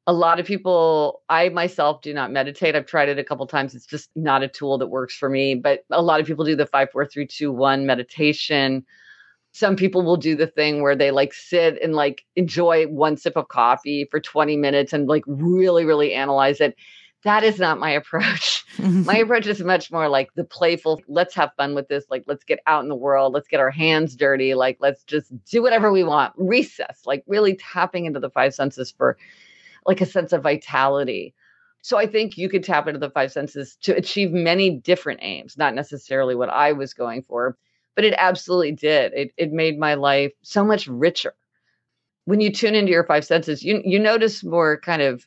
[0.06, 2.74] a lot of people, I myself do not meditate.
[2.74, 3.74] I've tried it a couple times.
[3.74, 5.54] It's just not a tool that works for me.
[5.54, 8.86] But a lot of people do the five, four, three, two, one meditation
[9.58, 13.36] some people will do the thing where they like sit and like enjoy one sip
[13.36, 16.76] of coffee for 20 minutes and like really really analyze it
[17.24, 18.64] that is not my approach.
[18.78, 22.04] my approach is much more like the playful, let's have fun with this.
[22.10, 23.32] Like, let's get out in the world.
[23.32, 24.54] Let's get our hands dirty.
[24.54, 26.32] Like, let's just do whatever we want.
[26.36, 29.16] Recess, like really tapping into the five senses for
[29.86, 31.34] like a sense of vitality.
[31.82, 35.56] So I think you could tap into the five senses to achieve many different aims,
[35.56, 37.56] not necessarily what I was going for,
[37.98, 39.12] but it absolutely did.
[39.12, 41.34] It, it made my life so much richer.
[42.26, 45.26] When you tune into your five senses, you, you notice more kind of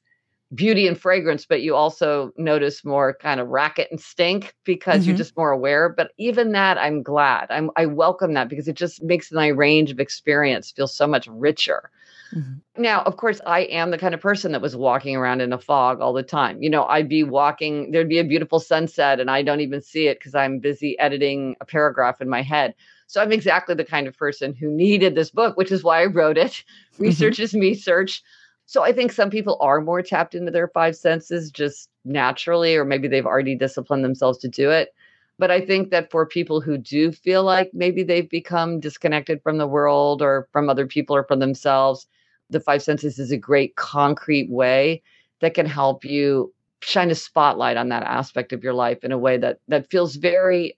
[0.53, 5.09] beauty and fragrance, but you also notice more kind of racket and stink because mm-hmm.
[5.09, 5.89] you're just more aware.
[5.89, 7.47] But even that, I'm glad.
[7.49, 11.27] I'm, I welcome that because it just makes my range of experience feel so much
[11.27, 11.89] richer.
[12.33, 12.81] Mm-hmm.
[12.81, 15.57] Now, of course, I am the kind of person that was walking around in a
[15.57, 16.61] fog all the time.
[16.61, 20.07] You know, I'd be walking, there'd be a beautiful sunset, and I don't even see
[20.07, 22.73] it because I'm busy editing a paragraph in my head.
[23.07, 26.05] So I'm exactly the kind of person who needed this book, which is why I
[26.05, 26.51] wrote it.
[26.51, 27.03] Mm-hmm.
[27.03, 27.43] Research mm-hmm.
[27.43, 28.23] is me search.
[28.71, 32.85] So I think some people are more tapped into their five senses just naturally, or
[32.85, 34.95] maybe they've already disciplined themselves to do it.
[35.37, 39.57] But I think that for people who do feel like maybe they've become disconnected from
[39.57, 42.07] the world or from other people or from themselves,
[42.49, 45.01] the five senses is a great concrete way
[45.41, 49.17] that can help you shine a spotlight on that aspect of your life in a
[49.17, 50.77] way that that feels very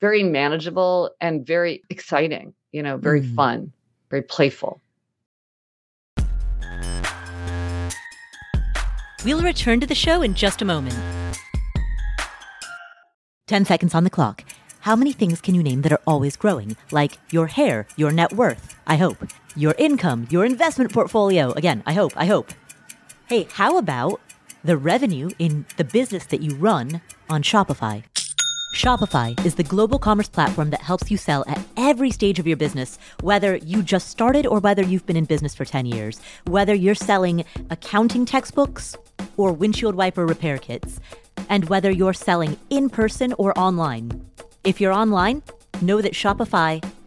[0.00, 3.34] very manageable and very exciting you know very mm.
[3.36, 3.70] fun
[4.10, 4.80] very playful
[9.26, 10.94] We'll return to the show in just a moment.
[13.48, 14.44] 10 seconds on the clock.
[14.78, 16.76] How many things can you name that are always growing?
[16.92, 19.18] Like your hair, your net worth, I hope,
[19.56, 21.50] your income, your investment portfolio.
[21.54, 22.52] Again, I hope, I hope.
[23.26, 24.20] Hey, how about
[24.62, 28.04] the revenue in the business that you run on Shopify?
[28.76, 32.56] Shopify is the global commerce platform that helps you sell at every stage of your
[32.56, 36.74] business, whether you just started or whether you've been in business for 10 years, whether
[36.74, 38.96] you're selling accounting textbooks
[39.36, 41.00] or windshield wiper repair kits,
[41.48, 44.26] and whether you're selling in person or online.
[44.64, 45.42] If you're online,
[45.80, 46.82] know that Shopify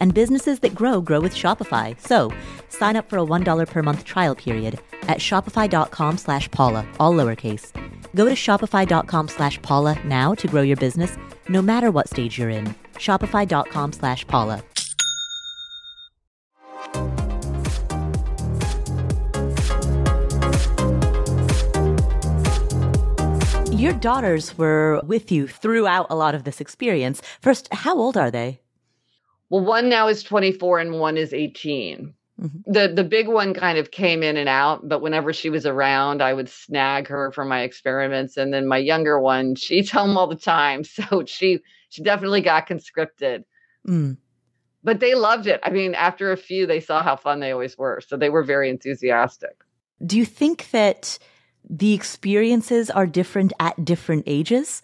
[0.00, 1.98] and businesses that grow grow with Shopify.
[2.00, 2.32] So
[2.68, 7.72] sign up for a $1 per month trial period at shopify.com slash Paula, all lowercase.
[8.14, 11.16] Go to shopify.com slash Paula now to grow your business,
[11.48, 12.74] no matter what stage you're in.
[12.94, 14.62] Shopify.com slash Paula.
[23.78, 27.22] Your daughters were with you throughout a lot of this experience.
[27.40, 28.58] First, how old are they?
[29.50, 32.14] Well, one now is 24 and one is 18.
[32.40, 32.72] Mm-hmm.
[32.72, 36.22] The the big one kind of came in and out, but whenever she was around,
[36.22, 38.36] I would snag her for my experiments.
[38.36, 42.66] And then my younger one, she's home all the time, so she she definitely got
[42.66, 43.44] conscripted.
[43.86, 44.18] Mm.
[44.84, 45.58] But they loved it.
[45.64, 48.44] I mean, after a few, they saw how fun they always were, so they were
[48.44, 49.56] very enthusiastic.
[50.06, 51.18] Do you think that
[51.68, 54.82] the experiences are different at different ages?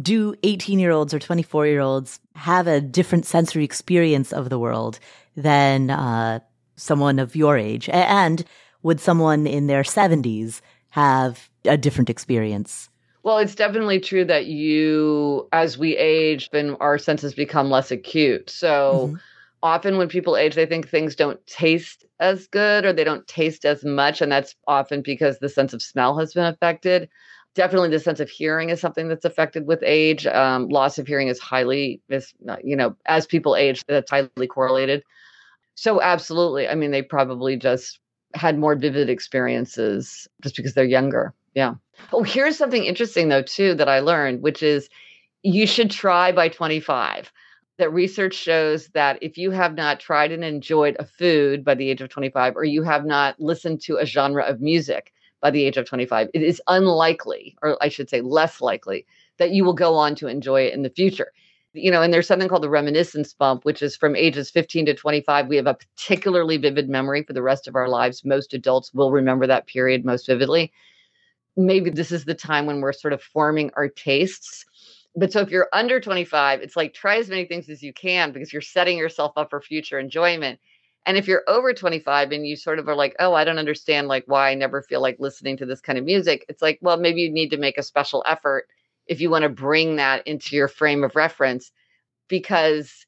[0.00, 4.58] Do 18 year olds or 24 year olds have a different sensory experience of the
[4.58, 4.98] world
[5.36, 6.40] than uh,
[6.76, 7.88] someone of your age?
[7.88, 8.44] And
[8.82, 10.60] would someone in their 70s
[10.90, 12.88] have a different experience?
[13.22, 18.48] Well, it's definitely true that you, as we age, then our senses become less acute.
[18.48, 19.16] So mm-hmm.
[19.62, 23.64] often when people age, they think things don't taste as good or they don't taste
[23.64, 24.20] as much.
[24.20, 27.08] And that's often because the sense of smell has been affected
[27.58, 30.26] definitely the sense of hearing is something that's affected with age.
[30.26, 32.32] Um, loss of hearing is highly, is
[32.62, 35.02] you know, as people age, that's highly correlated.
[35.74, 37.98] So absolutely, I mean, they probably just
[38.34, 41.34] had more vivid experiences just because they're younger.
[41.54, 41.74] Yeah.
[42.12, 44.88] Oh, here's something interesting though too that I learned, which is
[45.42, 47.32] you should try by 25
[47.78, 51.90] that research shows that if you have not tried and enjoyed a food by the
[51.90, 55.64] age of 25 or you have not listened to a genre of music by the
[55.64, 59.06] age of 25, it is unlikely, or I should say less likely,
[59.38, 61.32] that you will go on to enjoy it in the future.
[61.74, 64.94] You know, and there's something called the reminiscence bump, which is from ages 15 to
[64.94, 65.46] 25.
[65.46, 68.24] We have a particularly vivid memory for the rest of our lives.
[68.24, 70.72] Most adults will remember that period most vividly.
[71.56, 74.64] Maybe this is the time when we're sort of forming our tastes.
[75.14, 78.32] But so if you're under 25, it's like try as many things as you can
[78.32, 80.58] because you're setting yourself up for future enjoyment.
[81.08, 84.08] And if you're over 25 and you sort of are like, oh, I don't understand
[84.08, 86.98] like why I never feel like listening to this kind of music, it's like, well,
[86.98, 88.68] maybe you need to make a special effort
[89.06, 91.72] if you want to bring that into your frame of reference
[92.28, 93.06] because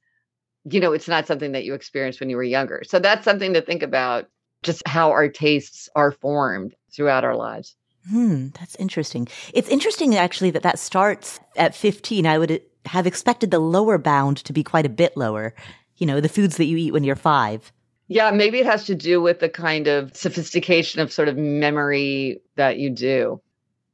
[0.65, 2.83] you know, it's not something that you experienced when you were younger.
[2.87, 4.29] So that's something to think about
[4.63, 7.77] just how our tastes are formed throughout our lives.
[8.09, 9.29] Hmm, that's interesting.
[9.55, 12.27] It's interesting actually that that starts at 15.
[12.27, 15.55] I would have expected the lower bound to be quite a bit lower.
[15.97, 17.73] You know, the foods that you eat when you're five.
[18.11, 22.43] Yeah, maybe it has to do with the kind of sophistication of sort of memory
[22.57, 23.41] that you do.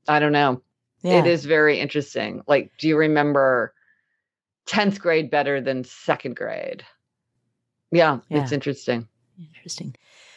[0.09, 0.63] I don't know.
[1.03, 1.19] Yeah.
[1.19, 2.41] It is very interesting.
[2.49, 3.75] Like, do you remember
[4.71, 6.83] 10th grade better than second grade?
[7.93, 8.43] Yeah, yeah.
[8.43, 9.07] it's interesting.
[9.39, 9.95] Interesting.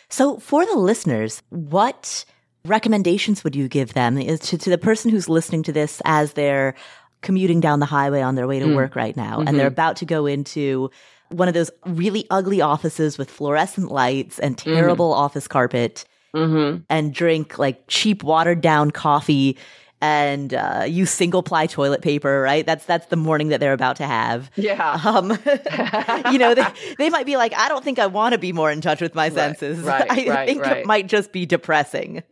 [0.10, 2.26] So, for the listeners, what
[2.66, 6.34] recommendations would you give them is to, to the person who's listening to this as
[6.34, 6.76] they're
[7.22, 8.76] commuting down the highway on their way to mm.
[8.76, 9.48] work right now mm-hmm.
[9.48, 9.74] and they're mm-hmm.
[9.74, 10.90] about to go into
[11.30, 14.74] one of those really ugly offices with fluorescent lights and mm-hmm.
[14.76, 15.22] terrible mm-hmm.
[15.22, 16.06] office carpet
[16.36, 16.82] mm-hmm.
[16.90, 19.58] and drink like cheap watered down coffee
[20.02, 22.66] and uh, use single ply toilet paper, right?
[22.66, 24.50] That's that's the morning that they're about to have.
[24.56, 25.00] Yeah.
[25.04, 25.32] Um,
[26.32, 26.66] you know, they,
[26.98, 29.14] they might be like, I don't think I want to be more in touch with
[29.14, 29.80] my senses.
[29.80, 30.78] Right, I right, think right.
[30.78, 32.24] it might just be depressing.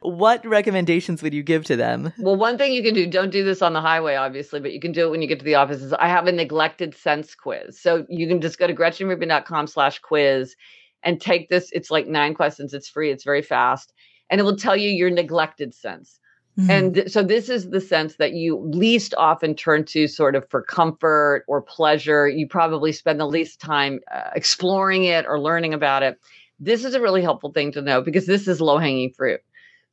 [0.00, 2.12] what recommendations would you give to them?
[2.18, 4.80] Well, one thing you can do, don't do this on the highway, obviously, but you
[4.80, 5.80] can do it when you get to the office.
[5.82, 7.80] Is I have a neglected sense quiz.
[7.80, 10.56] So you can just go to gretchenrubin.com slash quiz
[11.04, 11.70] and take this.
[11.72, 12.74] It's like nine questions.
[12.74, 13.10] It's free.
[13.10, 13.92] It's very fast.
[14.30, 16.18] And it will tell you your neglected sense.
[16.58, 16.70] Mm-hmm.
[16.70, 20.62] And so this is the sense that you least often turn to sort of for
[20.62, 22.28] comfort or pleasure.
[22.28, 26.20] You probably spend the least time uh, exploring it or learning about it.
[26.60, 29.40] This is a really helpful thing to know because this is low hanging fruit.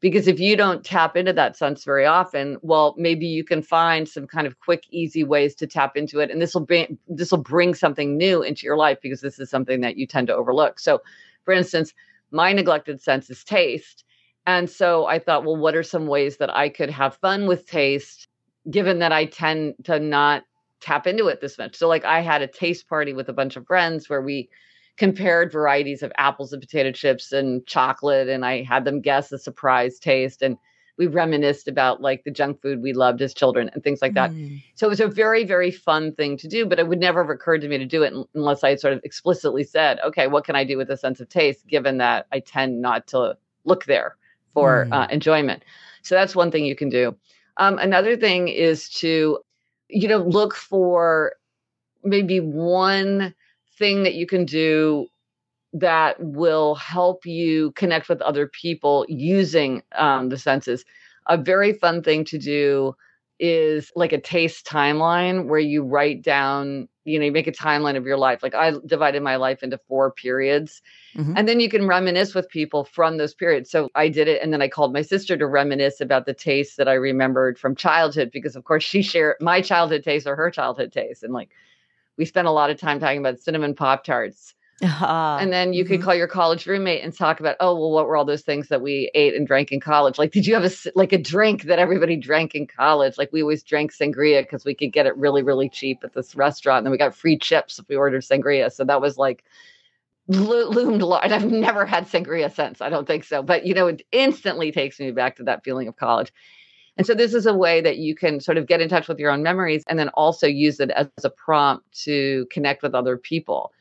[0.02, 4.08] Because if you don't tap into that sense very often, well, maybe you can find
[4.08, 7.32] some kind of quick, easy ways to tap into it, and this will bring this
[7.32, 10.36] will bring something new into your life because this is something that you tend to
[10.36, 10.80] overlook.
[10.80, 11.02] So,
[11.44, 11.94] for instance,
[12.32, 14.06] my neglected sense is taste,
[14.50, 17.68] and so I thought, well, what are some ways that I could have fun with
[17.68, 18.28] taste,
[18.68, 20.42] given that I tend to not
[20.82, 21.76] tap into it this much?
[21.76, 24.50] So, like, I had a taste party with a bunch of friends where we
[24.98, 29.38] compared varieties of apples and potato chips and chocolate, and I had them guess a
[29.38, 30.42] surprise taste.
[30.42, 30.58] And
[30.98, 34.32] we reminisced about like the junk food we loved as children and things like that.
[34.32, 34.64] Mm.
[34.74, 37.30] So it was a very, very fun thing to do, but it would never have
[37.30, 40.44] occurred to me to do it unless I had sort of explicitly said, okay, what
[40.44, 43.86] can I do with a sense of taste, given that I tend not to look
[43.86, 44.16] there
[44.54, 44.94] for mm.
[44.94, 45.64] uh, enjoyment.
[46.02, 47.16] So that's one thing you can do.
[47.58, 49.40] Um, another thing is to,
[49.90, 51.34] you know, look for
[52.04, 53.34] maybe one
[53.78, 55.08] thing that you can do
[55.74, 60.86] that will help you connect with other people using um, the senses.
[61.28, 62.96] A very fun thing to do
[63.40, 67.98] is like a taste timeline where you write down, you know, you make a timeline
[67.98, 68.44] of your life.
[68.44, 70.82] Like I divided my life into four periods.
[71.16, 71.34] Mm-hmm.
[71.36, 73.72] And then you can reminisce with people from those periods.
[73.72, 74.42] So I did it.
[74.42, 77.76] And then I called my sister to reminisce about the tastes that I remembered from
[77.76, 81.24] childhood, because of course she shared my childhood tastes or her childhood tastes.
[81.24, 81.50] And like
[82.18, 85.84] we spent a lot of time talking about cinnamon Pop Tarts uh, and then you
[85.84, 85.94] mm-hmm.
[85.94, 88.70] could call your college roommate and talk about, oh, well, what were all those things
[88.70, 90.18] that we ate and drank in college?
[90.18, 93.18] Like, did you have a like a drink that everybody drank in college?
[93.18, 96.36] Like, we always drank sangria because we could get it really, really cheap at this
[96.36, 98.72] restaurant, and then we got free chips if we ordered sangria.
[98.72, 99.44] So that was like
[100.28, 101.32] loomed large.
[101.32, 102.82] I've never had sangria since.
[102.82, 105.88] I don't think so, but you know, it instantly takes me back to that feeling
[105.88, 106.32] of college.
[106.98, 109.20] And so this is a way that you can sort of get in touch with
[109.20, 113.18] your own memories and then also use it as a prompt to connect with other
[113.18, 113.72] people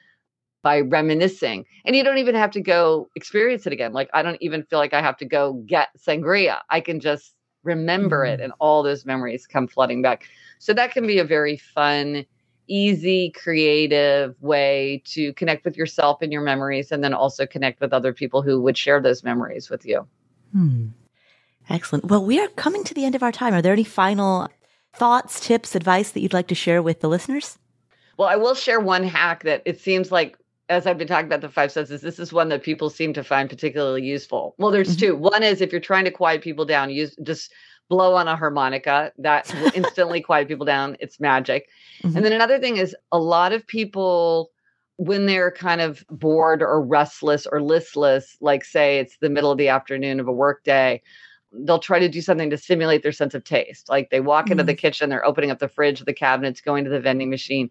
[0.68, 1.64] by reminiscing.
[1.86, 3.94] And you don't even have to go experience it again.
[3.94, 6.58] Like I don't even feel like I have to go get sangria.
[6.68, 8.34] I can just remember mm-hmm.
[8.34, 10.28] it and all those memories come flooding back.
[10.58, 12.26] So that can be a very fun,
[12.66, 17.94] easy, creative way to connect with yourself and your memories and then also connect with
[17.94, 20.06] other people who would share those memories with you.
[20.52, 20.88] Hmm.
[21.70, 22.04] Excellent.
[22.04, 23.54] Well, we are coming to the end of our time.
[23.54, 24.50] Are there any final
[24.94, 27.56] thoughts, tips, advice that you'd like to share with the listeners?
[28.18, 30.36] Well, I will share one hack that it seems like
[30.68, 33.24] as I've been talking about the five senses, this is one that people seem to
[33.24, 34.54] find particularly useful.
[34.58, 35.06] Well, there's mm-hmm.
[35.06, 35.16] two.
[35.16, 37.52] One is if you're trying to quiet people down, use just
[37.88, 39.12] blow on a harmonica.
[39.18, 40.96] That will instantly quiet people down.
[41.00, 41.68] It's magic.
[42.02, 42.16] Mm-hmm.
[42.16, 44.50] And then another thing is a lot of people
[44.96, 49.58] when they're kind of bored or restless or listless, like say it's the middle of
[49.58, 51.00] the afternoon of a work day,
[51.52, 53.88] they'll try to do something to stimulate their sense of taste.
[53.88, 54.52] Like they walk mm-hmm.
[54.52, 57.70] into the kitchen, they're opening up the fridge, the cabinets, going to the vending machine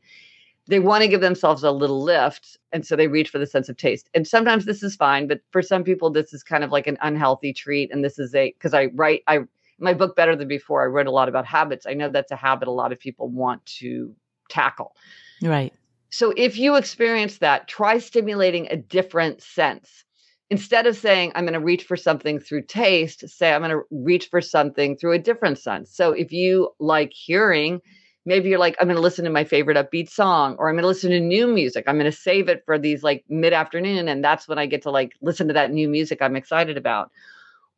[0.67, 3.69] they want to give themselves a little lift and so they reach for the sense
[3.69, 4.09] of taste.
[4.13, 6.97] And sometimes this is fine but for some people this is kind of like an
[7.01, 9.39] unhealthy treat and this is a because i write i
[9.79, 11.85] my book better than before i wrote a lot about habits.
[11.85, 14.13] I know that's a habit a lot of people want to
[14.49, 14.95] tackle.
[15.41, 15.73] Right.
[16.09, 20.03] So if you experience that try stimulating a different sense.
[20.49, 23.83] Instead of saying i'm going to reach for something through taste say i'm going to
[23.91, 25.93] reach for something through a different sense.
[25.93, 27.81] So if you like hearing
[28.27, 30.83] maybe you're like, I'm going to listen to my favorite upbeat song, or I'm going
[30.83, 31.85] to listen to new music.
[31.87, 34.09] I'm going to save it for these like mid afternoon.
[34.09, 37.09] And that's when I get to like listen to that new music I'm excited about.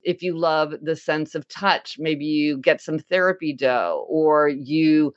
[0.02, 5.14] If you love the sense of touch, maybe you get some therapy dough, or you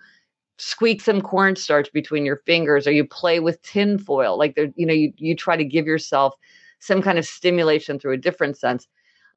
[0.59, 4.37] squeak some cornstarch between your fingers, or you play with tin foil.
[4.37, 6.35] Like there, you know, you, you try to give yourself
[6.79, 8.87] some kind of stimulation through a different sense.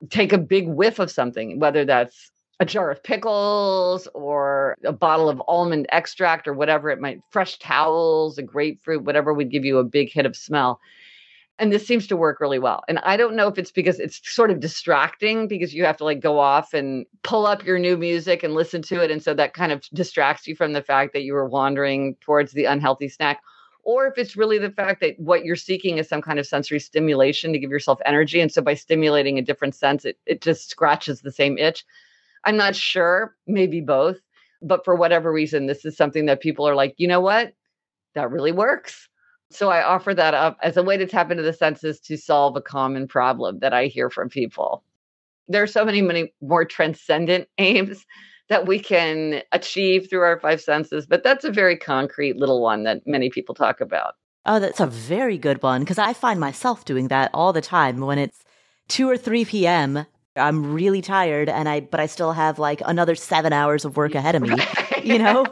[0.10, 5.30] Take a big whiff of something, whether that's a jar of pickles or a bottle
[5.30, 9.78] of almond extract or whatever it might fresh towels a grapefruit whatever would give you
[9.78, 10.80] a big hit of smell.
[11.58, 12.84] And this seems to work really well.
[12.88, 16.04] And i don't know if it's because it's sort of distracting because you have to
[16.06, 19.12] like go off and pull up your new music and listen to it.
[19.12, 22.54] And so that kind of distracts you from the fact that you were wandering towards
[22.54, 23.42] the unhealthy snack.
[23.84, 26.80] Or if it's really the fact that what you're seeking is some kind of sensory
[26.80, 28.40] stimulation to give yourself energy.
[28.40, 31.86] And so by stimulating a different sense it, it just scratches the same itch
[32.46, 34.18] I'm not sure, maybe both.
[34.62, 37.54] But for whatever reason, this is something that people are like, you know what?
[38.16, 39.10] That really works.
[39.52, 42.56] So I offer that up as a way to tap into the senses to solve
[42.56, 44.84] a common problem that I hear from people.
[45.48, 48.06] There are so many, many more transcendent aims
[48.50, 52.84] that we can achieve through our five senses, but that's a very concrete little one
[52.84, 54.16] that many people talk about.
[54.46, 58.00] Oh, that's a very good one because I find myself doing that all the time
[58.02, 58.44] when it's
[58.90, 60.06] 2 or 3 p.m.
[60.36, 64.16] I'm really tired and I but I still have like another 7 hours of work
[64.16, 64.56] ahead of me,
[65.04, 65.46] you know?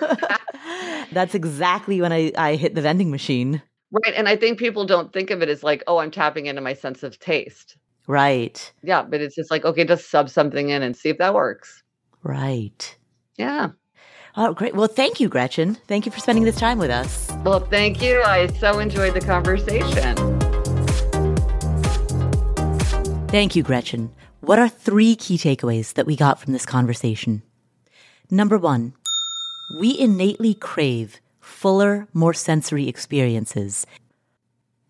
[1.11, 3.61] That's exactly when I I hit the vending machine.
[3.91, 6.61] Right, and I think people don't think of it as like, "Oh, I'm tapping into
[6.61, 7.77] my sense of taste."
[8.07, 8.73] Right.
[8.81, 11.83] Yeah, but it's just like, okay, just sub something in and see if that works.
[12.23, 12.97] Right.
[13.37, 13.69] Yeah.
[14.35, 14.73] Oh, great.
[14.73, 15.75] Well, thank you, Gretchen.
[15.87, 17.31] Thank you for spending this time with us.
[17.43, 18.21] Well, thank you.
[18.23, 20.17] I so enjoyed the conversation.
[23.27, 24.11] Thank you, Gretchen.
[24.43, 27.43] What are three key takeaways that we got from this conversation?
[28.29, 28.93] Number one,
[29.79, 33.87] we innately crave fuller, more sensory experiences.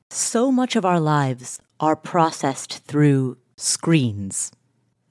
[0.09, 4.51] So much of our lives are processed through screens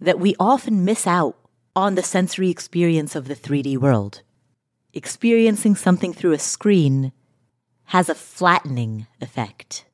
[0.00, 1.36] that we often miss out
[1.76, 4.22] on the sensory experience of the 3D world.
[4.92, 7.12] Experiencing something through a screen
[7.84, 9.84] has a flattening effect.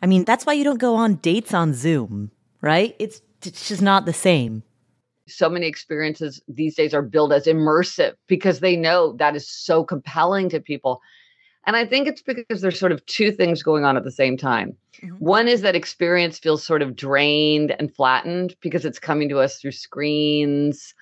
[0.00, 2.30] I mean, that's why you don't go on dates on Zoom,
[2.62, 2.96] right?
[2.98, 4.62] It's it's just not the same.
[5.28, 9.84] So many experiences these days are billed as immersive because they know that is so
[9.84, 11.00] compelling to people.
[11.64, 14.36] And I think it's because there's sort of two things going on at the same
[14.36, 14.76] time.
[15.00, 15.14] Mm-hmm.
[15.24, 19.58] One is that experience feels sort of drained and flattened because it's coming to us
[19.58, 20.94] through screens.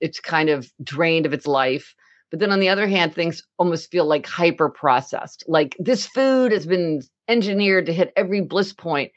[0.00, 1.94] It's kind of drained of its life.
[2.30, 5.44] But then on the other hand, things almost feel like hyper processed.
[5.46, 9.12] Like this food has been engineered to hit every bliss point,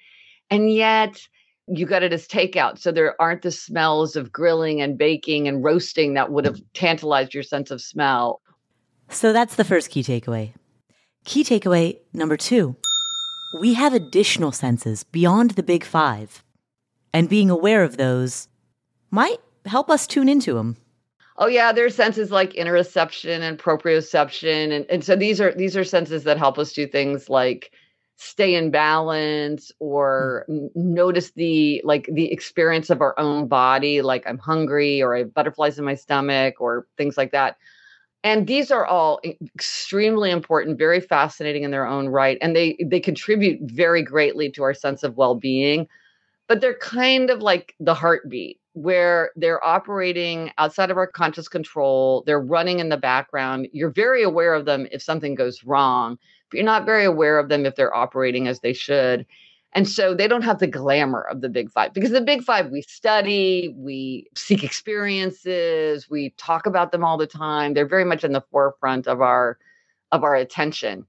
[0.49, 1.19] And yet
[1.68, 2.80] you got it as takeout.
[2.80, 7.34] So there aren't the smells of grilling and baking and roasting that would have tantalized
[7.34, 8.41] your sense of smell.
[9.09, 10.53] So that's the first key takeaway.
[11.26, 12.76] Key takeaway number two
[13.53, 16.43] we have additional senses beyond the big five.
[17.14, 18.47] And being aware of those
[19.09, 20.78] might help us tune into them.
[21.38, 25.76] Oh yeah, there are senses like interoception and proprioception, and, and so these are these
[25.76, 27.72] are senses that help us do things like
[28.24, 30.69] stay in balance or mm.
[30.76, 35.34] notice the like the experience of our own body like i'm hungry or i have
[35.34, 37.57] butterflies in my stomach or things like that.
[38.24, 39.19] And these are all
[39.55, 44.61] extremely important very fascinating in their own right and they they contribute very greatly to
[44.61, 45.88] our sense of well-being.
[46.47, 52.24] But they're kind of like the heartbeat where they're operating outside of our conscious control
[52.28, 53.67] they're running in the background.
[53.74, 56.19] You're very aware of them if something goes wrong
[56.53, 59.25] you're not very aware of them if they're operating as they should.
[59.73, 62.71] And so they don't have the glamour of the big five because the big five,
[62.71, 67.73] we study, we seek experiences, we talk about them all the time.
[67.73, 69.57] They're very much in the forefront of our
[70.11, 71.05] of our attention.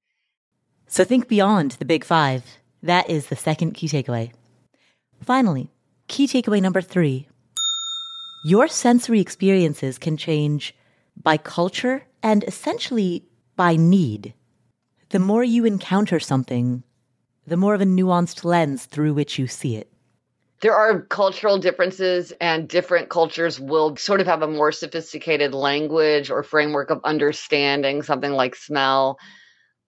[0.87, 2.45] So think beyond the big five.
[2.85, 4.33] That is the second key takeaway.
[5.23, 5.71] Finally,
[6.07, 7.29] key takeaway number three.
[8.45, 10.75] Your sensory experiences can change
[11.21, 13.25] by culture and essentially
[13.57, 14.35] by need
[15.13, 16.83] the more you encounter something,
[17.47, 19.93] the more of a nuanced lens through which you see it.
[20.63, 26.31] There are cultural differences, and different cultures will sort of have a more sophisticated language
[26.31, 29.19] or framework of understanding something like smell.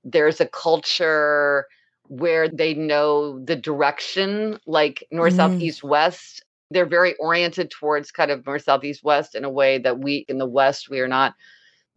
[0.03, 1.67] There's a culture
[2.09, 5.37] where they know the direction, like north, mm.
[5.37, 6.45] south, east, west.
[6.71, 10.27] They're very oriented towards kind of north, south, east, west in a way that we
[10.29, 11.35] in the West, we are not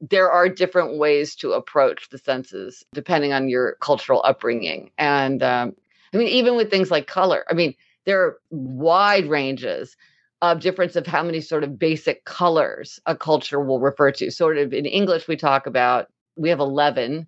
[0.01, 4.91] there are different ways to approach the senses depending on your cultural upbringing.
[4.97, 5.75] And um,
[6.13, 7.73] I mean, even with things like color, I mean,
[8.05, 9.95] there are wide ranges
[10.41, 14.31] of difference of how many sort of basic colors a culture will refer to.
[14.31, 17.27] Sort of in English, we talk about we have 11,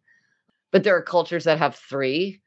[0.71, 2.39] but there are cultures that have three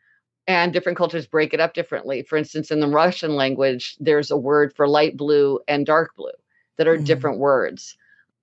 [0.46, 2.22] and different cultures break it up differently.
[2.22, 6.32] For instance, in the Russian language, there's a word for light blue and dark blue
[6.78, 7.04] that are mm.
[7.04, 7.96] different words.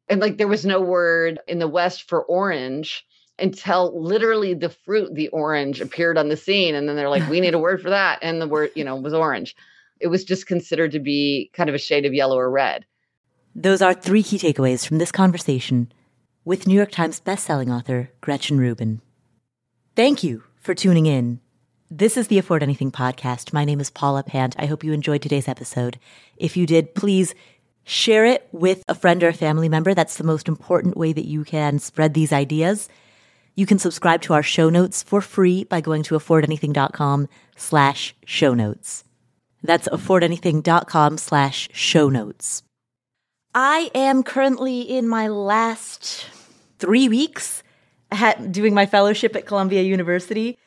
[0.10, 3.06] And like there was no word in the West for orange
[3.38, 6.76] until literally the fruit, the orange, appeared on the scene.
[6.76, 8.20] And then they're like, we need a word for that.
[8.22, 9.56] And the word, you know, was orange.
[10.00, 12.86] It was just considered to be kind of a shade of yellow or red.
[13.56, 15.92] Those are three key takeaways from this conversation
[16.46, 19.02] with New York Times bestselling author Gretchen Rubin.
[19.96, 21.40] Thank you for tuning in.
[21.92, 23.52] This is the Afford Anything podcast.
[23.52, 24.56] My name is Paula Pant.
[24.60, 26.00] I hope you enjoyed today's episode.
[26.38, 27.34] If you did, please
[27.90, 29.96] share it with a friend or a family member.
[29.96, 32.88] That's the most important way that you can spread these ideas.
[33.56, 38.54] You can subscribe to our show notes for free by going to affordanything.com slash show
[38.54, 39.04] notes.
[39.64, 42.64] That's affordanything.com slash show notes.
[43.56, 46.28] I am currently in my last
[46.78, 47.64] three weeks
[48.12, 50.60] at doing my fellowship at Columbia University.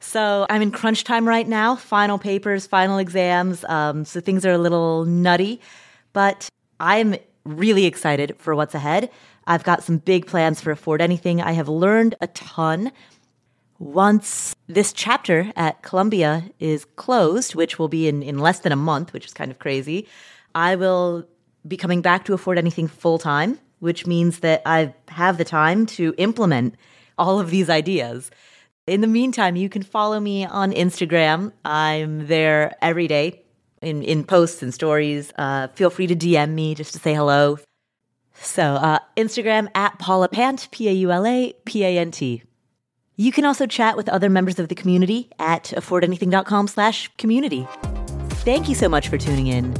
[0.00, 3.64] So I'm in crunch time right now, final papers, final exams.
[3.64, 5.60] Um, so things are a little nutty,
[6.14, 6.48] but
[6.80, 9.10] I'm really excited for what's ahead.
[9.46, 11.42] I've got some big plans for Afford Anything.
[11.42, 12.90] I have learned a ton.
[13.78, 18.76] Once this chapter at Columbia is closed, which will be in, in less than a
[18.76, 20.08] month, which is kind of crazy,
[20.54, 21.28] I will
[21.68, 25.84] be coming back to Afford Anything full time, which means that I have the time
[25.86, 26.76] to implement
[27.18, 28.30] all of these ideas.
[28.86, 31.52] In the meantime, you can follow me on Instagram.
[31.64, 33.43] I'm there every day
[33.84, 35.32] in, in posts and stories.
[35.36, 37.58] Uh, feel free to DM me just to say hello.
[38.34, 42.42] So, uh, Instagram at Paula Pant, P A U L A P A N T.
[43.16, 47.66] You can also chat with other members of the community at affordanything.com slash community.
[48.42, 49.74] Thank you so much for tuning in.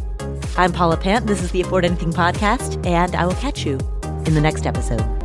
[0.57, 1.27] I'm Paula Pant.
[1.27, 3.73] This is the Afford Anything podcast, and I will catch you
[4.25, 5.24] in the next episode.